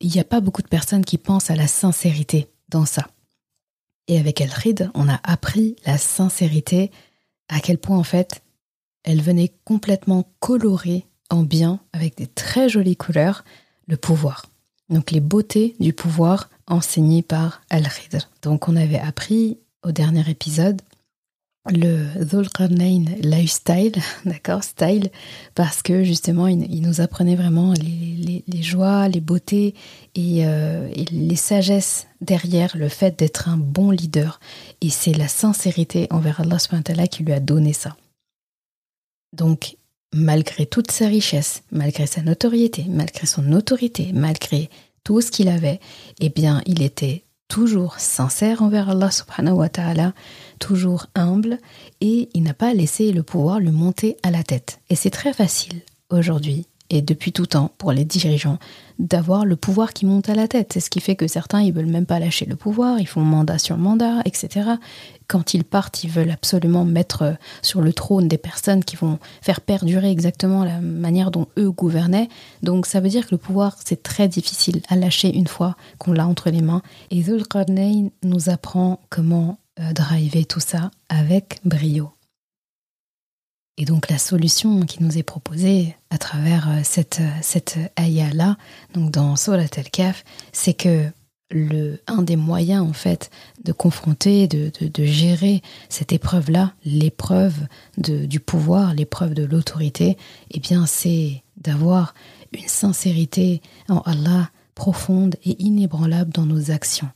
il 0.00 0.10
n'y 0.10 0.20
a 0.20 0.24
pas 0.24 0.40
beaucoup 0.40 0.62
de 0.62 0.68
personnes 0.68 1.04
qui 1.04 1.18
pensent 1.18 1.50
à 1.50 1.56
la 1.56 1.66
sincérité 1.66 2.48
dans 2.68 2.84
ça. 2.84 3.06
Et 4.08 4.18
avec 4.18 4.40
El-Rid, 4.40 4.90
on 4.94 5.08
a 5.08 5.20
appris 5.22 5.76
la 5.86 5.98
sincérité, 5.98 6.90
à 7.48 7.60
quel 7.60 7.78
point 7.78 7.98
en 7.98 8.04
fait, 8.04 8.42
elle 9.04 9.22
venait 9.22 9.52
complètement 9.64 10.24
colorer 10.40 11.06
en 11.30 11.42
bien, 11.42 11.80
avec 11.92 12.16
des 12.16 12.26
très 12.26 12.68
jolies 12.68 12.96
couleurs, 12.96 13.44
le 13.86 13.96
pouvoir. 13.96 14.46
Donc 14.88 15.10
les 15.10 15.20
beautés 15.20 15.76
du 15.78 15.92
pouvoir 15.92 16.48
enseigné 16.66 17.22
par 17.22 17.60
Al-Khidr. 17.68 18.30
Donc 18.42 18.68
on 18.68 18.76
avait 18.76 18.98
appris 18.98 19.58
au 19.82 19.92
dernier 19.92 20.28
épisode 20.30 20.80
le 21.66 22.24
Dhul 22.24 22.48
lifestyle, 23.22 23.96
d'accord, 24.24 24.64
style, 24.64 25.10
parce 25.54 25.82
que 25.82 26.04
justement 26.04 26.46
il, 26.46 26.80
nous 26.82 27.00
apprenait 27.00 27.36
vraiment 27.36 27.74
les, 27.74 28.62
joies, 28.62 29.08
les 29.08 29.20
beautés 29.20 29.74
euh, 30.16 30.88
et, 30.94 31.04
les 31.04 31.36
sagesses 31.36 32.06
derrière 32.20 32.76
le 32.76 32.88
fait 32.88 33.18
d'être 33.18 33.48
un 33.48 33.56
bon 33.56 33.90
leader. 33.90 34.40
Et 34.80 34.90
c'est 34.90 35.14
la 35.14 35.28
sincérité 35.28 36.06
envers 36.10 36.40
Allah 36.40 36.58
qui 37.06 37.22
lui 37.22 37.32
a 37.32 37.40
donné 37.40 37.72
ça. 37.72 37.96
Donc, 39.36 39.76
malgré 40.14 40.64
toute 40.66 40.90
sa 40.90 41.06
richesse, 41.06 41.62
malgré 41.70 42.06
sa 42.06 42.22
notoriété, 42.22 42.86
malgré 42.88 43.26
son 43.26 43.52
autorité, 43.52 44.10
malgré 44.14 44.70
tout 45.04 45.20
ce 45.20 45.30
qu'il 45.30 45.48
avait, 45.48 45.80
eh 46.20 46.30
bien, 46.30 46.62
il 46.66 46.82
était 46.82 47.24
toujours 47.48 47.98
sincère 47.98 48.62
envers 48.62 48.90
Allah 48.90 49.10
subhanahu 49.10 49.54
wa 49.54 49.68
ta'ala, 49.68 50.12
toujours 50.58 51.06
humble, 51.14 51.58
et 52.00 52.28
il 52.34 52.42
n'a 52.42 52.54
pas 52.54 52.74
laissé 52.74 53.12
le 53.12 53.22
pouvoir 53.22 53.58
lui 53.58 53.70
monter 53.70 54.16
à 54.22 54.30
la 54.30 54.42
tête. 54.42 54.80
Et 54.90 54.94
c'est 54.94 55.10
très 55.10 55.32
facile 55.32 55.80
aujourd'hui 56.10 56.66
et 56.90 57.02
depuis 57.02 57.32
tout 57.32 57.46
temps 57.46 57.70
pour 57.78 57.92
les 57.92 58.04
dirigeants 58.04 58.58
d'avoir 58.98 59.44
le 59.44 59.56
pouvoir 59.56 59.92
qui 59.92 60.06
monte 60.06 60.28
à 60.28 60.34
la 60.34 60.48
tête. 60.48 60.72
C'est 60.72 60.80
ce 60.80 60.90
qui 60.90 61.00
fait 61.00 61.14
que 61.14 61.28
certains, 61.28 61.62
ils 61.62 61.72
veulent 61.72 61.86
même 61.86 62.06
pas 62.06 62.18
lâcher 62.18 62.46
le 62.46 62.56
pouvoir, 62.56 62.98
ils 62.98 63.06
font 63.06 63.20
mandat 63.20 63.58
sur 63.58 63.76
mandat, 63.76 64.20
etc. 64.24 64.70
Quand 65.28 65.54
ils 65.54 65.64
partent, 65.64 66.02
ils 66.02 66.10
veulent 66.10 66.30
absolument 66.30 66.84
mettre 66.84 67.36
sur 67.62 67.80
le 67.80 67.92
trône 67.92 68.28
des 68.28 68.38
personnes 68.38 68.82
qui 68.82 68.96
vont 68.96 69.18
faire 69.40 69.60
perdurer 69.60 70.10
exactement 70.10 70.64
la 70.64 70.80
manière 70.80 71.30
dont 71.30 71.46
eux 71.58 71.70
gouvernaient. 71.70 72.28
Donc 72.62 72.86
ça 72.86 73.00
veut 73.00 73.08
dire 73.08 73.26
que 73.26 73.34
le 73.34 73.38
pouvoir, 73.38 73.76
c'est 73.84 74.02
très 74.02 74.26
difficile 74.26 74.80
à 74.88 74.96
lâcher 74.96 75.34
une 75.34 75.46
fois 75.46 75.76
qu'on 75.98 76.12
l'a 76.12 76.26
entre 76.26 76.50
les 76.50 76.62
mains. 76.62 76.82
Et 77.10 77.22
Zulqarnain 77.22 78.08
nous 78.24 78.48
apprend 78.48 79.00
comment 79.10 79.58
euh, 79.80 79.92
driver 79.92 80.44
tout 80.44 80.60
ça 80.60 80.90
avec 81.08 81.60
brio. 81.64 82.10
Et 83.80 83.84
donc 83.84 84.10
la 84.10 84.18
solution 84.18 84.80
qui 84.80 85.02
nous 85.02 85.18
est 85.18 85.22
proposée 85.22 85.96
à 86.10 86.18
travers 86.18 86.68
euh, 86.68 86.80
cette, 86.82 87.20
euh, 87.20 87.30
cette 87.42 87.78
ayah-là, 87.96 88.56
donc 88.92 89.12
dans 89.12 89.36
Surat 89.36 89.58
al-Kaf, 89.76 90.24
c'est 90.52 90.74
que 90.74 91.04
le, 91.50 92.02
un 92.08 92.22
des 92.22 92.34
moyens 92.36 92.82
en 92.82 92.92
fait 92.92 93.30
de 93.64 93.72
confronter, 93.72 94.48
de, 94.48 94.70
de, 94.80 95.04
gérer 95.04 95.62
cette 95.88 96.12
épreuve-là, 96.12 96.74
l'épreuve 96.84 97.54
du 97.96 98.38
pouvoir, 98.38 98.92
l'épreuve 98.92 99.32
de 99.32 99.44
l'autorité, 99.44 100.18
eh 100.50 100.60
bien 100.60 100.84
c'est 100.84 101.42
d'avoir 101.56 102.12
une 102.52 102.68
sincérité 102.68 103.62
en 103.88 104.00
Allah 104.00 104.50
profonde 104.74 105.36
et 105.44 105.62
inébranlable 105.62 106.32
dans 106.32 106.44
nos 106.44 106.70
actions. 106.70 107.08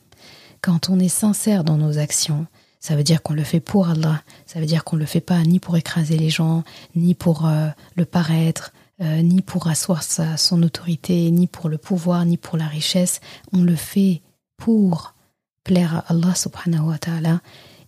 Quand 0.62 0.88
on 0.88 0.98
est 0.98 1.08
sincère 1.08 1.64
dans 1.64 1.76
nos 1.76 1.98
actions, 1.98 2.46
ça 2.82 2.96
veut 2.96 3.04
dire 3.04 3.22
qu'on 3.22 3.32
le 3.32 3.44
fait 3.44 3.60
pour 3.60 3.88
Allah. 3.88 4.22
Ça 4.44 4.58
veut 4.58 4.66
dire 4.66 4.82
qu'on 4.82 4.96
le 4.96 5.06
fait 5.06 5.20
pas 5.20 5.40
ni 5.44 5.60
pour 5.60 5.76
écraser 5.76 6.18
les 6.18 6.30
gens, 6.30 6.64
ni 6.96 7.14
pour 7.14 7.46
euh, 7.46 7.68
le 7.94 8.04
paraître, 8.04 8.72
euh, 9.00 9.22
ni 9.22 9.40
pour 9.40 9.68
asseoir 9.68 10.02
sa, 10.02 10.36
son 10.36 10.60
autorité, 10.64 11.30
ni 11.30 11.46
pour 11.46 11.68
le 11.68 11.78
pouvoir, 11.78 12.24
ni 12.24 12.36
pour 12.36 12.58
la 12.58 12.66
richesse. 12.66 13.20
On 13.52 13.62
le 13.62 13.76
fait 13.76 14.20
pour 14.56 15.14
plaire 15.62 15.94
à 15.94 16.12
Allah 16.12 16.34
subhanahu 16.34 16.88
wa 16.88 16.98
ta'ala. 16.98 17.40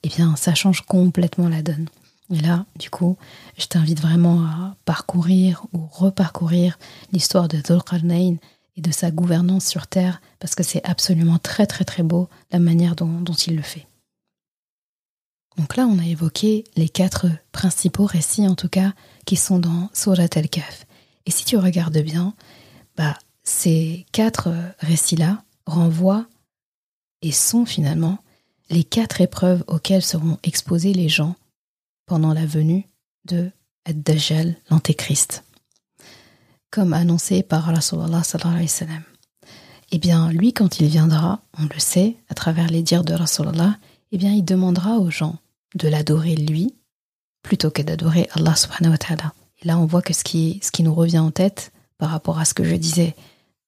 Eh 0.05 0.09
bien, 0.09 0.37
ça 0.37 0.55
change 0.55 0.83
complètement 0.83 1.49
la 1.49 1.63
donne. 1.63 1.89
Et 2.31 2.39
là, 2.39 2.65
du 2.79 2.89
coup, 2.89 3.17
je 3.59 3.67
t'invite 3.67 4.01
vraiment 4.01 4.45
à 4.45 4.77
parcourir 4.85 5.67
ou 5.73 5.89
reparcourir 5.91 6.79
l'histoire 7.13 7.49
de 7.49 7.57
Dhul 7.57 7.83
Qarnayn 7.83 8.37
et 8.77 8.81
de 8.81 8.93
sa 8.93 9.11
gouvernance 9.11 9.67
sur 9.67 9.89
Terre, 9.89 10.21
parce 10.39 10.55
que 10.55 10.63
c'est 10.63 10.85
absolument 10.85 11.39
très 11.39 11.67
très 11.67 11.85
très 11.85 12.05
beau 12.05 12.29
la 12.53 12.61
manière 12.61 12.95
dont 12.95 13.25
il 13.25 13.57
le 13.57 13.63
fait. 13.63 13.89
Donc 15.57 15.77
là, 15.77 15.87
on 15.87 15.99
a 15.99 16.07
évoqué 16.07 16.65
les 16.77 16.89
quatre 16.89 17.27
principaux 17.53 18.07
récits, 18.07 18.49
en 18.49 18.55
tout 18.55 18.69
cas, 18.69 18.93
qui 19.25 19.37
sont 19.37 19.59
dans 19.59 19.89
Surat 19.93 20.27
al-Kaf. 20.35 20.87
Et 21.27 21.31
si 21.31 21.45
tu 21.45 21.57
regardes 21.57 21.99
bien, 21.99 22.35
bah, 22.97 23.17
ces 23.45 24.07
quatre 24.13 24.53
récits-là 24.81 25.45
renvoient 25.67 26.27
et 27.23 27.33
sont 27.33 27.65
finalement 27.65 28.19
les 28.71 28.85
quatre 28.85 29.21
épreuves 29.21 29.65
auxquelles 29.67 30.03
seront 30.03 30.39
exposés 30.43 30.93
les 30.93 31.09
gens 31.09 31.37
pendant 32.07 32.35
la 32.35 32.47
venue 32.47 32.87
de 33.25 33.51
Ad-Dajjal, 33.85 34.57
l'Antéchrist. 34.71 35.45
Comme 36.71 36.93
annoncé 36.93 37.43
par 37.43 37.65
Rasulullah 37.65 38.25
sallallahu. 38.25 38.67
Eh 39.93 39.99
bien, 39.99 40.31
lui, 40.33 40.53
quand 40.53 40.81
il 40.81 40.89
viendra, 40.89 41.41
on 41.59 41.65
le 41.65 41.79
sait, 41.79 42.17
à 42.29 42.35
travers 42.35 42.69
les 42.69 42.83
dires 42.83 43.05
de 43.05 43.15
Rasulullah, 43.15 43.79
eh 44.11 44.19
bien, 44.19 44.33
il 44.33 44.45
demandera 44.45 44.99
aux 44.99 45.11
gens 45.11 45.37
de 45.75 45.89
l'adorer 45.89 46.37
lui 46.37 46.75
plutôt 47.43 47.71
que 47.71 47.83
d'adorer 47.83 48.29
Allah 48.33 48.57
subhanahu 48.57 48.93
wa 48.93 48.99
ta'ala. 48.99 49.35
Et 49.63 49.69
là, 49.69 49.79
on 49.79 49.87
voit 49.87 50.03
que 50.03 50.15
ce 50.15 50.25
qui, 50.25 50.61
ce 50.63 50.71
qui 50.71 50.83
nous 50.83 50.95
revient 50.95 51.19
en 51.19 51.31
tête 51.31 51.73
par 51.99 52.11
rapport 52.11 52.39
à 52.39 52.45
ce 52.45 52.55
que 52.55 52.65
je 52.65 52.75
disais 52.75 53.15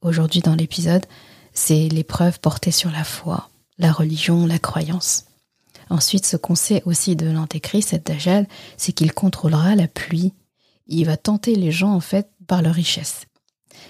aujourd'hui 0.00 0.40
dans 0.40 0.54
l'épisode, 0.54 1.06
c'est 1.52 1.88
l'épreuve 1.88 2.40
portée 2.40 2.70
sur 2.70 2.90
la 2.90 3.04
foi, 3.04 3.50
la 3.78 3.92
religion, 3.92 4.46
la 4.46 4.58
croyance. 4.58 5.26
Ensuite, 5.88 6.26
ce 6.26 6.36
qu'on 6.36 6.54
sait 6.54 6.82
aussi 6.84 7.16
de 7.16 7.30
l'antéchrist, 7.30 7.90
cette 7.90 8.06
Dajjal, 8.06 8.48
c'est 8.76 8.92
qu'il 8.92 9.12
contrôlera 9.12 9.76
la 9.76 9.86
pluie. 9.88 10.32
Il 10.86 11.06
va 11.06 11.16
tenter 11.16 11.54
les 11.54 11.70
gens, 11.70 11.92
en 11.92 12.00
fait, 12.00 12.28
par 12.46 12.62
leur 12.62 12.74
richesse. 12.74 13.26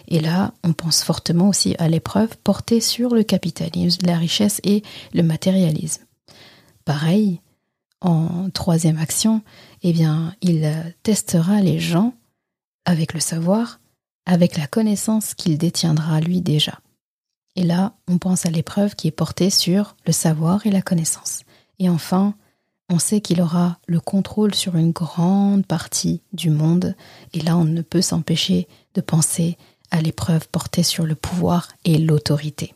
Et 0.09 0.21
là, 0.21 0.53
on 0.63 0.73
pense 0.73 1.03
fortement 1.03 1.49
aussi 1.49 1.75
à 1.79 1.89
l'épreuve 1.89 2.37
portée 2.39 2.81
sur 2.81 3.15
le 3.15 3.23
capitalisme, 3.23 4.07
la 4.07 4.19
richesse 4.19 4.61
et 4.63 4.83
le 5.15 5.23
matérialisme. 5.23 6.03
Pareil, 6.85 7.41
en 8.07 8.51
troisième 8.51 8.99
action, 8.99 9.43
eh 9.83 9.93
bien, 9.93 10.35
il 10.41 10.73
testera 11.03 11.61
les 11.61 11.81
gens 11.81 12.15
avec 12.85 13.13
le 13.13 13.21
savoir, 13.21 13.81
avec 14.27 14.57
la 14.57 14.69
connaissance 14.69 15.35
qu'il 15.35 15.59
détiendra 15.59 16.21
lui 16.21 16.41
déjà. 16.41 16.81
Et 17.57 17.65
là, 17.65 17.95
on 18.07 18.19
pense 18.19 18.47
à 18.47 18.51
l'épreuve 18.51 18.95
qui 18.95 19.09
est 19.09 19.13
portée 19.13 19.51
sur 19.51 19.97
le 20.07 20.13
savoir 20.13 20.67
et 20.67 20.71
la 20.71 20.83
connaissance. 20.83 21.43
Et 21.81 21.89
enfin, 21.89 22.35
on 22.89 23.01
sait 23.01 23.21
qu'il 23.21 23.41
aura 23.41 23.79
le 23.89 23.99
contrôle 23.99 24.55
sur 24.55 24.77
une 24.77 24.93
grande 24.93 25.67
partie 25.67 26.23
du 26.33 26.51
monde. 26.51 26.95
Et 27.33 27.41
là, 27.41 27.57
on 27.57 27.65
ne 27.65 27.83
peut 27.83 28.03
s'empêcher 28.03 28.69
de 28.95 29.01
penser 29.01 29.59
à 29.91 30.01
l'épreuve 30.01 30.49
portée 30.49 30.85
sur 30.85 31.07
le 31.07 31.17
pouvoir 31.17 31.69
et 31.85 31.99
l'autorité. 31.99 32.73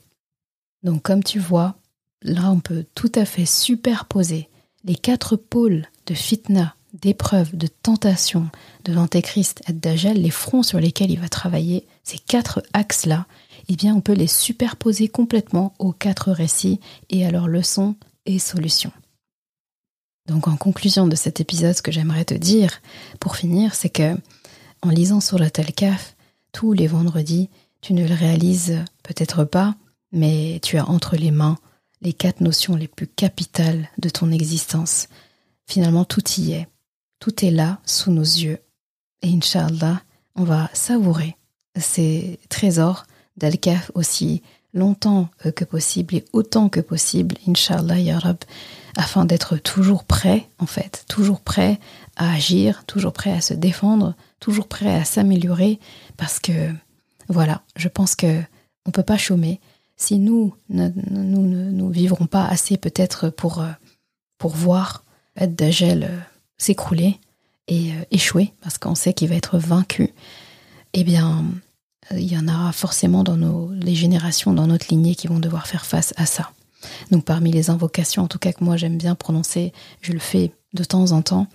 Donc, 0.82 1.02
comme 1.02 1.22
tu 1.22 1.38
vois, 1.38 1.76
là, 2.22 2.50
on 2.50 2.58
peut 2.58 2.84
tout 2.94 3.12
à 3.14 3.24
fait 3.24 3.46
superposer 3.46 4.49
les 4.84 4.94
quatre 4.94 5.36
pôles 5.36 5.86
de 6.06 6.14
fitna, 6.14 6.74
d'épreuve, 6.94 7.56
de 7.56 7.66
tentation 7.66 8.48
de 8.84 8.92
l'antéchrist 8.92 9.62
et 9.68 9.72
d'Ajal, 9.72 10.16
les 10.16 10.30
fronts 10.30 10.62
sur 10.62 10.80
lesquels 10.80 11.10
il 11.10 11.20
va 11.20 11.28
travailler, 11.28 11.86
ces 12.02 12.18
quatre 12.18 12.62
axes-là, 12.72 13.26
eh 13.68 13.76
bien, 13.76 13.94
on 13.94 14.00
peut 14.00 14.14
les 14.14 14.26
superposer 14.26 15.08
complètement 15.08 15.74
aux 15.78 15.92
quatre 15.92 16.32
récits 16.32 16.80
et 17.10 17.24
à 17.24 17.30
leurs 17.30 17.48
leçons 17.48 17.94
et 18.26 18.38
solutions. 18.38 18.92
Donc, 20.26 20.48
en 20.48 20.56
conclusion 20.56 21.06
de 21.06 21.16
cet 21.16 21.40
épisode, 21.40 21.74
ce 21.74 21.82
que 21.82 21.92
j'aimerais 21.92 22.24
te 22.24 22.34
dire, 22.34 22.80
pour 23.20 23.36
finir, 23.36 23.74
c'est 23.74 23.88
que, 23.88 24.16
en 24.82 24.90
lisant 24.90 25.20
sur 25.20 25.38
la 25.38 25.50
Kaf, 25.50 26.16
tous 26.52 26.72
les 26.72 26.86
vendredis, 26.86 27.48
tu 27.80 27.94
ne 27.94 28.06
le 28.06 28.14
réalises 28.14 28.78
peut-être 29.02 29.44
pas, 29.44 29.74
mais 30.12 30.58
tu 30.62 30.76
as 30.78 30.88
entre 30.88 31.16
les 31.16 31.30
mains 31.30 31.58
les 32.02 32.12
quatre 32.12 32.40
notions 32.40 32.76
les 32.76 32.88
plus 32.88 33.06
capitales 33.06 33.88
de 33.98 34.08
ton 34.08 34.30
existence. 34.30 35.08
Finalement, 35.66 36.04
tout 36.04 36.28
y 36.38 36.52
est. 36.52 36.68
Tout 37.18 37.44
est 37.44 37.50
là, 37.50 37.80
sous 37.84 38.10
nos 38.10 38.22
yeux. 38.22 38.58
Et 39.22 39.28
Inch'Allah, 39.28 40.02
on 40.34 40.44
va 40.44 40.70
savourer 40.72 41.36
ces 41.78 42.38
trésors 42.48 43.04
d'Al-Kaf 43.36 43.90
aussi 43.94 44.42
longtemps 44.72 45.28
que 45.54 45.64
possible 45.64 46.14
et 46.14 46.24
autant 46.32 46.68
que 46.68 46.80
possible, 46.80 47.36
Inch'Allah, 47.46 47.98
Ya 47.98 48.18
Rab, 48.18 48.38
afin 48.96 49.24
d'être 49.24 49.56
toujours 49.56 50.04
prêt, 50.04 50.48
en 50.58 50.66
fait, 50.66 51.04
toujours 51.08 51.40
prêt 51.40 51.78
à 52.16 52.32
agir, 52.32 52.84
toujours 52.86 53.12
prêt 53.12 53.32
à 53.32 53.40
se 53.40 53.54
défendre, 53.54 54.14
toujours 54.38 54.68
prêt 54.68 54.94
à 54.94 55.04
s'améliorer, 55.04 55.80
parce 56.16 56.38
que, 56.38 56.72
voilà, 57.28 57.62
je 57.76 57.88
pense 57.88 58.14
que 58.14 58.40
on 58.86 58.90
peut 58.90 59.02
pas 59.02 59.18
chômer, 59.18 59.60
si 60.00 60.18
nous, 60.18 60.54
ne 60.70 60.88
nous, 60.88 61.90
vivrons 61.90 62.26
pas 62.26 62.46
assez 62.46 62.78
peut-être 62.78 63.28
pour, 63.28 63.60
euh, 63.60 63.68
pour 64.38 64.52
voir 64.52 65.04
Ed 65.36 65.54
Dagel 65.54 66.04
euh, 66.04 66.18
s'écrouler 66.56 67.18
et 67.68 67.92
euh, 67.92 68.04
échouer, 68.10 68.54
parce 68.62 68.78
qu'on 68.78 68.94
sait 68.94 69.12
qu'il 69.12 69.28
va 69.28 69.34
être 69.34 69.58
vaincu, 69.58 70.14
eh 70.94 71.04
bien, 71.04 71.44
il 72.12 72.32
y 72.32 72.36
en 72.36 72.48
aura 72.48 72.72
forcément 72.72 73.24
dans 73.24 73.36
nos, 73.36 73.70
les 73.72 73.94
générations, 73.94 74.54
dans 74.54 74.66
notre 74.66 74.88
lignée, 74.88 75.14
qui 75.14 75.28
vont 75.28 75.38
devoir 75.38 75.66
faire 75.66 75.84
face 75.84 76.14
à 76.16 76.24
ça. 76.24 76.50
Donc 77.10 77.26
parmi 77.26 77.52
les 77.52 77.68
invocations, 77.68 78.22
en 78.22 78.28
tout 78.28 78.38
cas 78.38 78.52
que 78.52 78.64
moi 78.64 78.78
j'aime 78.78 78.96
bien 78.96 79.14
prononcer, 79.14 79.72
je 80.00 80.12
le 80.12 80.18
fais 80.18 80.50
de 80.72 80.82
temps 80.82 81.12
en 81.12 81.20
temps, 81.20 81.46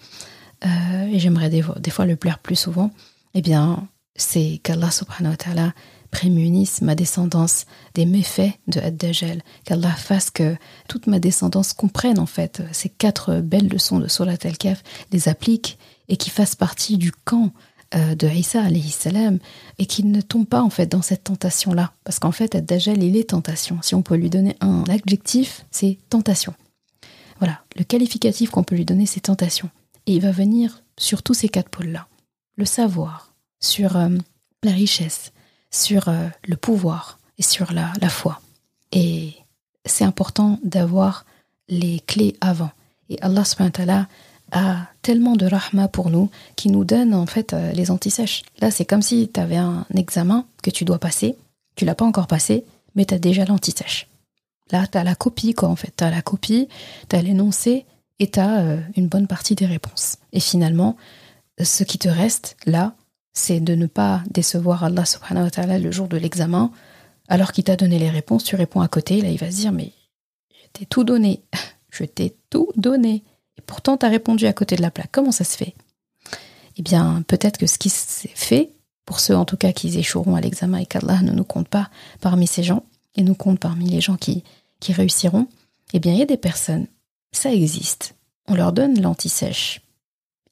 et 0.63 1.19
j'aimerais 1.19 1.49
des, 1.49 1.63
des, 1.79 1.91
fois 1.91 2.05
le 2.05 2.15
plaire 2.15 2.39
plus 2.39 2.55
souvent, 2.55 2.91
eh 3.33 3.41
bien, 3.41 3.87
c'est 4.15 4.59
qu'Allah 4.63 4.91
subhanahu 4.91 5.31
wa 5.31 5.37
ta'ala 5.37 5.73
prémunisse 6.15 6.81
ma 6.81 6.95
descendance 6.95 7.65
des 7.93 8.05
méfaits 8.05 8.53
de 8.67 8.79
Ad-Dajjal, 8.79 9.41
qu'Allah 9.65 9.91
fasse 9.91 10.29
que 10.29 10.55
toute 10.87 11.07
ma 11.07 11.19
descendance 11.19 11.73
comprenne 11.73 12.19
en 12.19 12.25
fait 12.25 12.63
ces 12.71 12.87
quatre 12.87 13.41
belles 13.41 13.67
leçons 13.67 13.99
de 13.99 14.07
Surat 14.07 14.37
al-Kaf, 14.41 14.81
les 15.11 15.27
applique 15.27 15.77
et 16.07 16.15
qui 16.15 16.29
fasse 16.29 16.55
partie 16.55 16.97
du 16.97 17.11
camp 17.11 17.51
euh, 17.95 18.15
de 18.15 18.29
Isa 18.29 18.63
alayhi 18.63 18.91
salam 18.91 19.39
et 19.77 19.87
qu'il 19.87 20.09
ne 20.09 20.21
tombe 20.21 20.45
pas 20.45 20.61
en 20.61 20.69
fait 20.69 20.85
dans 20.85 21.01
cette 21.01 21.25
tentation 21.25 21.73
là 21.73 21.91
parce 22.05 22.19
qu'en 22.19 22.31
fait 22.31 22.55
Ad-Dajjal 22.55 23.03
il 23.03 23.17
est 23.17 23.31
tentation. 23.31 23.79
Si 23.81 23.93
on 23.93 24.01
peut 24.01 24.15
lui 24.15 24.29
donner 24.29 24.55
un 24.61 24.85
adjectif 24.85 25.65
c'est 25.69 25.97
tentation. 26.09 26.53
Voilà. 27.39 27.59
Le 27.75 27.83
qualificatif 27.83 28.51
qu'on 28.51 28.63
peut 28.63 28.75
lui 28.75 28.85
donner 28.85 29.05
c'est 29.05 29.19
tentation. 29.19 29.69
Et 30.05 30.13
il 30.13 30.21
va 30.21 30.31
venir 30.31 30.81
sur 30.97 31.23
tous 31.23 31.33
ces 31.33 31.49
quatre 31.49 31.69
pôles 31.69 31.89
là 31.89 32.07
le 32.55 32.63
savoir 32.63 33.33
sur 33.59 33.97
euh, 33.97 34.07
la 34.63 34.71
richesse 34.71 35.33
sur 35.75 36.07
euh, 36.07 36.27
le 36.47 36.55
pouvoir 36.55 37.19
et 37.37 37.43
sur 37.43 37.73
la, 37.73 37.91
la 38.01 38.09
foi. 38.09 38.41
Et 38.91 39.33
c'est 39.85 40.05
important 40.05 40.59
d'avoir 40.63 41.25
les 41.67 41.99
clés 42.07 42.35
avant. 42.41 42.71
Et 43.09 43.21
Allah 43.21 43.43
subhanahu 43.43 44.05
a 44.51 44.87
tellement 45.01 45.35
de 45.35 45.45
rahma 45.45 45.87
pour 45.87 46.09
nous 46.09 46.29
qui 46.55 46.69
nous 46.69 46.85
donne 46.85 47.13
en 47.13 47.25
fait 47.25 47.53
euh, 47.53 47.71
les 47.71 47.91
antisèches. 47.91 48.43
Là, 48.59 48.71
c'est 48.71 48.85
comme 48.85 49.01
si 49.01 49.29
tu 49.33 49.39
avais 49.39 49.57
un 49.57 49.85
examen 49.95 50.45
que 50.63 50.69
tu 50.69 50.85
dois 50.85 50.99
passer, 50.99 51.35
tu 51.75 51.85
l'as 51.85 51.95
pas 51.95 52.05
encore 52.05 52.27
passé, 52.27 52.63
mais 52.95 53.05
tu 53.05 53.13
as 53.13 53.19
déjà 53.19 53.45
l'antisèche. 53.45 54.07
Là, 54.71 54.87
tu 54.87 54.97
as 54.97 55.03
la 55.03 55.15
copie, 55.15 55.53
quoi, 55.53 55.69
en 55.69 55.75
fait. 55.75 55.93
Tu 55.95 56.03
as 56.03 56.09
la 56.09 56.21
copie, 56.21 56.67
tu 57.09 57.15
as 57.15 57.21
l'énoncé 57.21 57.85
et 58.19 58.31
tu 58.31 58.39
as 58.39 58.59
euh, 58.59 58.79
une 58.95 59.07
bonne 59.07 59.27
partie 59.27 59.55
des 59.55 59.65
réponses. 59.65 60.17
Et 60.31 60.39
finalement, 60.39 60.95
ce 61.61 61.83
qui 61.83 61.99
te 61.99 62.09
reste, 62.09 62.55
là, 62.65 62.95
c'est 63.35 63.59
de 63.59 63.75
ne 63.75 63.85
pas 63.85 64.23
décevoir 64.31 64.83
Allah 64.83 65.05
subhanahu 65.05 65.43
wa 65.43 65.51
ta'ala 65.51 65.77
le 65.77 65.91
jour 65.91 66.07
de 66.07 66.17
l'examen, 66.17 66.71
alors 67.27 67.51
qu'il 67.51 67.65
t'a 67.65 67.75
donné 67.75 67.99
les 67.99 68.09
réponses, 68.09 68.45
tu 68.45 68.55
réponds 68.55 68.81
à 68.81 68.87
côté, 68.87 69.21
là 69.21 69.29
il 69.29 69.37
va 69.37 69.51
se 69.51 69.57
dire 69.57 69.71
mais 69.71 69.91
je 70.49 70.67
t'ai 70.73 70.85
tout 70.85 71.03
donné, 71.03 71.43
je 71.91 72.05
t'ai 72.05 72.35
tout 72.49 72.69
donné, 72.75 73.23
et 73.57 73.61
pourtant 73.61 73.97
tu 73.97 74.05
as 74.05 74.09
répondu 74.09 74.47
à 74.47 74.53
côté 74.53 74.77
de 74.77 74.81
la 74.81 74.89
plaque, 74.89 75.11
comment 75.11 75.33
ça 75.33 75.43
se 75.43 75.57
fait? 75.57 75.75
Eh 76.77 76.81
bien 76.81 77.23
peut-être 77.27 77.57
que 77.57 77.67
ce 77.67 77.77
qui 77.77 77.89
s'est 77.89 78.31
fait, 78.33 78.71
pour 79.05 79.19
ceux 79.19 79.35
en 79.35 79.45
tout 79.45 79.57
cas 79.57 79.73
qui 79.73 79.95
échoueront 79.99 80.35
à 80.35 80.41
l'examen 80.41 80.77
et 80.77 80.85
qu'Allah 80.85 81.21
ne 81.21 81.31
nous 81.31 81.43
compte 81.43 81.67
pas 81.67 81.89
parmi 82.21 82.47
ces 82.47 82.63
gens, 82.63 82.83
et 83.15 83.23
nous 83.23 83.35
compte 83.35 83.59
parmi 83.59 83.89
les 83.89 84.01
gens 84.01 84.15
qui, 84.15 84.43
qui 84.79 84.93
réussiront, 84.93 85.47
eh 85.93 85.99
bien 85.99 86.13
il 86.13 86.19
y 86.19 86.23
a 86.23 86.25
des 86.25 86.37
personnes, 86.37 86.87
ça 87.33 87.51
existe, 87.51 88.15
on 88.47 88.55
leur 88.55 88.71
donne 88.71 89.01
l'anti-sèche, 89.01 89.81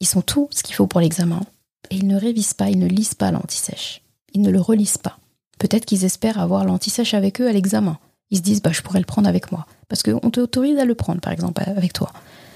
ils 0.01 0.07
sont 0.07 0.21
tout 0.21 0.49
ce 0.51 0.63
qu'il 0.63 0.75
faut 0.75 0.87
pour 0.87 0.99
l'examen, 0.99 1.41
et 1.89 1.95
ils 1.97 2.07
ne 2.07 2.17
révisent 2.17 2.53
pas, 2.53 2.69
ils 2.69 2.79
ne 2.79 2.87
lisent 2.87 3.15
pas 3.15 3.31
l'anti-sèche. 3.31 4.01
Ils 4.33 4.41
ne 4.41 4.49
le 4.49 4.61
relisent 4.61 4.97
pas. 4.97 5.19
Peut-être 5.59 5.85
qu'ils 5.85 6.05
espèrent 6.05 6.39
avoir 6.39 6.65
l'anti-sèche 6.65 7.13
avec 7.13 7.39
eux 7.41 7.47
à 7.47 7.53
l'examen. 7.53 7.99
Ils 8.31 8.37
se 8.37 8.41
disent, 8.41 8.61
bah, 8.61 8.71
je 8.71 8.81
pourrais 8.81 8.99
le 8.99 9.05
prendre 9.05 9.29
avec 9.29 9.51
moi. 9.51 9.67
Parce 9.87 10.01
qu'on 10.01 10.31
t'autorise 10.31 10.79
à 10.79 10.85
le 10.85 10.95
prendre, 10.95 11.21
par 11.21 11.33
exemple, 11.33 11.61
avec 11.65 11.93
toi. 11.93 12.11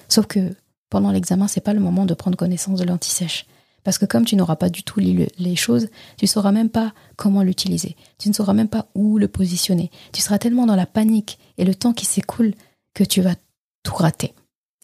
Sauf 0.09 0.25
que 0.25 0.55
pendant 0.89 1.11
l'examen, 1.11 1.47
c'est 1.47 1.61
pas 1.61 1.73
le 1.73 1.79
moment 1.79 2.05
de 2.05 2.13
prendre 2.13 2.37
connaissance 2.37 2.79
de 2.79 2.85
l'anti-sèche. 2.85 3.45
Parce 3.83 3.97
que 3.97 4.05
comme 4.05 4.25
tu 4.25 4.35
n'auras 4.35 4.55
pas 4.55 4.69
du 4.69 4.83
tout 4.83 4.99
lu 4.99 5.27
les 5.37 5.55
choses, 5.55 5.87
tu 6.17 6.25
ne 6.25 6.27
sauras 6.27 6.51
même 6.51 6.69
pas 6.69 6.93
comment 7.15 7.43
l'utiliser. 7.43 7.95
Tu 8.17 8.27
ne 8.27 8.33
sauras 8.33 8.53
même 8.53 8.67
pas 8.67 8.87
où 8.95 9.17
le 9.17 9.27
positionner. 9.27 9.91
Tu 10.11 10.21
seras 10.21 10.39
tellement 10.39 10.65
dans 10.65 10.75
la 10.75 10.85
panique 10.85 11.37
et 11.57 11.63
le 11.63 11.75
temps 11.75 11.93
qui 11.93 12.05
s'écoule 12.05 12.53
que 12.93 13.03
tu 13.03 13.21
vas 13.21 13.35
tout 13.83 13.95
rater. 13.95 14.33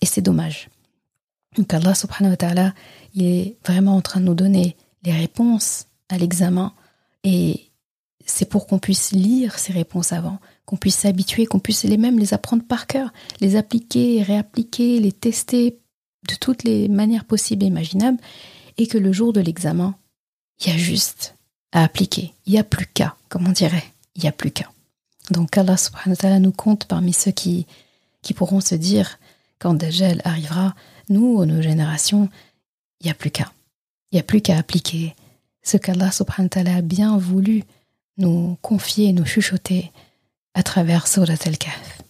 Et 0.02 0.06
c'est 0.06 0.22
dommage. 0.22 0.70
Donc 1.56 1.74
Allah 1.74 1.94
subhanahu 1.94 2.32
wa 2.32 2.38
ta'ala, 2.38 2.74
il 3.14 3.24
est 3.26 3.58
vraiment 3.66 3.96
en 3.96 4.02
train 4.02 4.20
de 4.20 4.26
nous 4.26 4.36
donner 4.36 4.76
les 5.04 5.12
réponses 5.12 5.86
à 6.10 6.18
l'examen 6.18 6.74
et 7.24 7.70
c'est 8.26 8.46
pour 8.46 8.68
qu'on 8.68 8.80
puisse 8.80 9.12
lire 9.12 9.60
ces 9.60 9.74
réponses 9.74 10.14
avant, 10.14 10.40
qu'on 10.66 10.78
puisse 10.78 10.98
s'habituer, 10.98 11.46
qu'on 11.46 11.60
puisse 11.60 11.84
les 11.84 11.98
mêmes 11.98 12.20
les 12.20 12.34
apprendre 12.34 12.64
par 12.64 12.88
cœur, 12.88 13.12
les 13.42 13.56
appliquer, 13.56 14.24
réappliquer, 14.24 15.00
les 15.00 15.12
tester 15.12 15.80
de 16.28 16.36
toutes 16.36 16.64
les 16.64 16.88
manières 16.88 17.26
possibles 17.26 17.64
et 17.64 17.68
imaginables 17.68 18.20
et 18.78 18.88
que 18.88 18.98
le 18.98 19.12
jour 19.12 19.34
de 19.34 19.42
l'examen, 19.42 19.96
il 20.62 20.72
y 20.72 20.72
a 20.72 20.78
juste 20.78 21.36
à 21.72 21.84
appliquer. 21.84 22.34
Il 22.46 22.54
n'y 22.54 22.60
a 22.60 22.64
plus 22.64 22.88
qu'à, 22.88 23.16
comme 23.30 23.48
on 23.48 23.52
dirait. 23.52 23.84
Il 24.16 24.22
n'y 24.22 24.30
a 24.30 24.32
plus 24.32 24.52
qu'à. 24.52 24.72
Donc 25.32 25.58
Allah 25.58 25.78
subhanahu 25.78 26.12
wa 26.12 26.16
ta'ala 26.16 26.40
nous 26.40 26.52
compte 26.52 26.86
parmi 26.86 27.14
ceux 27.14 27.32
qui, 27.32 27.66
qui 28.22 28.34
pourront 28.34 28.62
se 28.62 28.76
dire, 28.76 29.20
quand 29.60 29.74
Dajjal 29.74 30.22
arrivera, 30.24 30.76
nous, 31.10 31.46
nos 31.46 31.62
générations, 31.62 32.30
il 33.02 33.06
n'y 33.06 33.12
a 33.12 33.16
plus 33.16 33.32
qu'à. 33.32 33.52
Il 34.12 34.16
n'y 34.16 34.20
a 34.20 34.24
plus 34.24 34.42
qu'à 34.42 34.58
appliquer 34.58 35.16
ce 35.64 35.78
qu'Allah 35.78 36.12
subhanahu 36.12 36.46
wa 36.46 36.50
ta'ala 36.50 36.76
a 36.78 36.82
bien 36.82 37.18
voulu 37.18 37.64
nous 38.18 38.58
confier, 38.62 39.14
nous 39.14 39.26
chuchoter 39.26 39.92
à 40.54 40.64
travers 40.64 41.08
Surat 41.08 41.34
al-Kahf. 41.46 42.02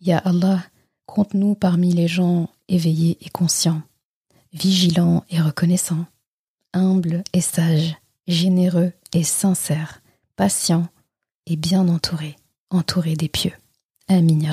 Ya 0.00 0.18
Allah, 0.18 0.62
compte-nous 1.06 1.54
parmi 1.54 1.92
les 1.92 2.08
gens 2.08 2.50
éveillés 2.68 3.18
et 3.20 3.30
conscients, 3.30 3.82
vigilants 4.52 5.24
et 5.30 5.40
reconnaissants, 5.40 6.06
humbles 6.72 7.22
et 7.32 7.40
sages, 7.40 7.96
généreux 8.26 8.92
et 9.12 9.24
sincères, 9.24 10.02
patients 10.34 10.88
et 11.46 11.56
bien 11.56 11.88
entourés, 11.88 12.36
entourés 12.70 13.16
des 13.16 13.28
pieux. 13.28 13.52
Amin 14.08 14.40
ya. 14.40 14.52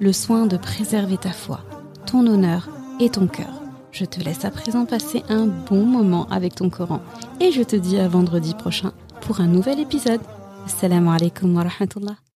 le 0.00 0.12
soin 0.12 0.46
de 0.46 0.56
préserver 0.56 1.18
ta 1.18 1.30
foi, 1.30 1.60
ton 2.06 2.26
honneur 2.26 2.68
et 3.00 3.10
ton 3.10 3.26
cœur. 3.26 3.62
Je 3.92 4.04
te 4.04 4.20
laisse 4.20 4.44
à 4.44 4.50
présent 4.50 4.86
passer 4.86 5.22
un 5.28 5.46
bon 5.46 5.84
moment 5.84 6.26
avec 6.30 6.54
ton 6.54 6.70
Coran 6.70 7.00
et 7.40 7.52
je 7.52 7.62
te 7.62 7.76
dis 7.76 7.98
à 7.98 8.08
vendredi 8.08 8.54
prochain 8.54 8.92
pour 9.20 9.40
un 9.40 9.46
nouvel 9.46 9.80
épisode. 9.80 10.20
Assalamu 10.64 11.08
alaikum 11.08 11.54
wa 11.56 11.64
rahmatullah. 11.64 12.20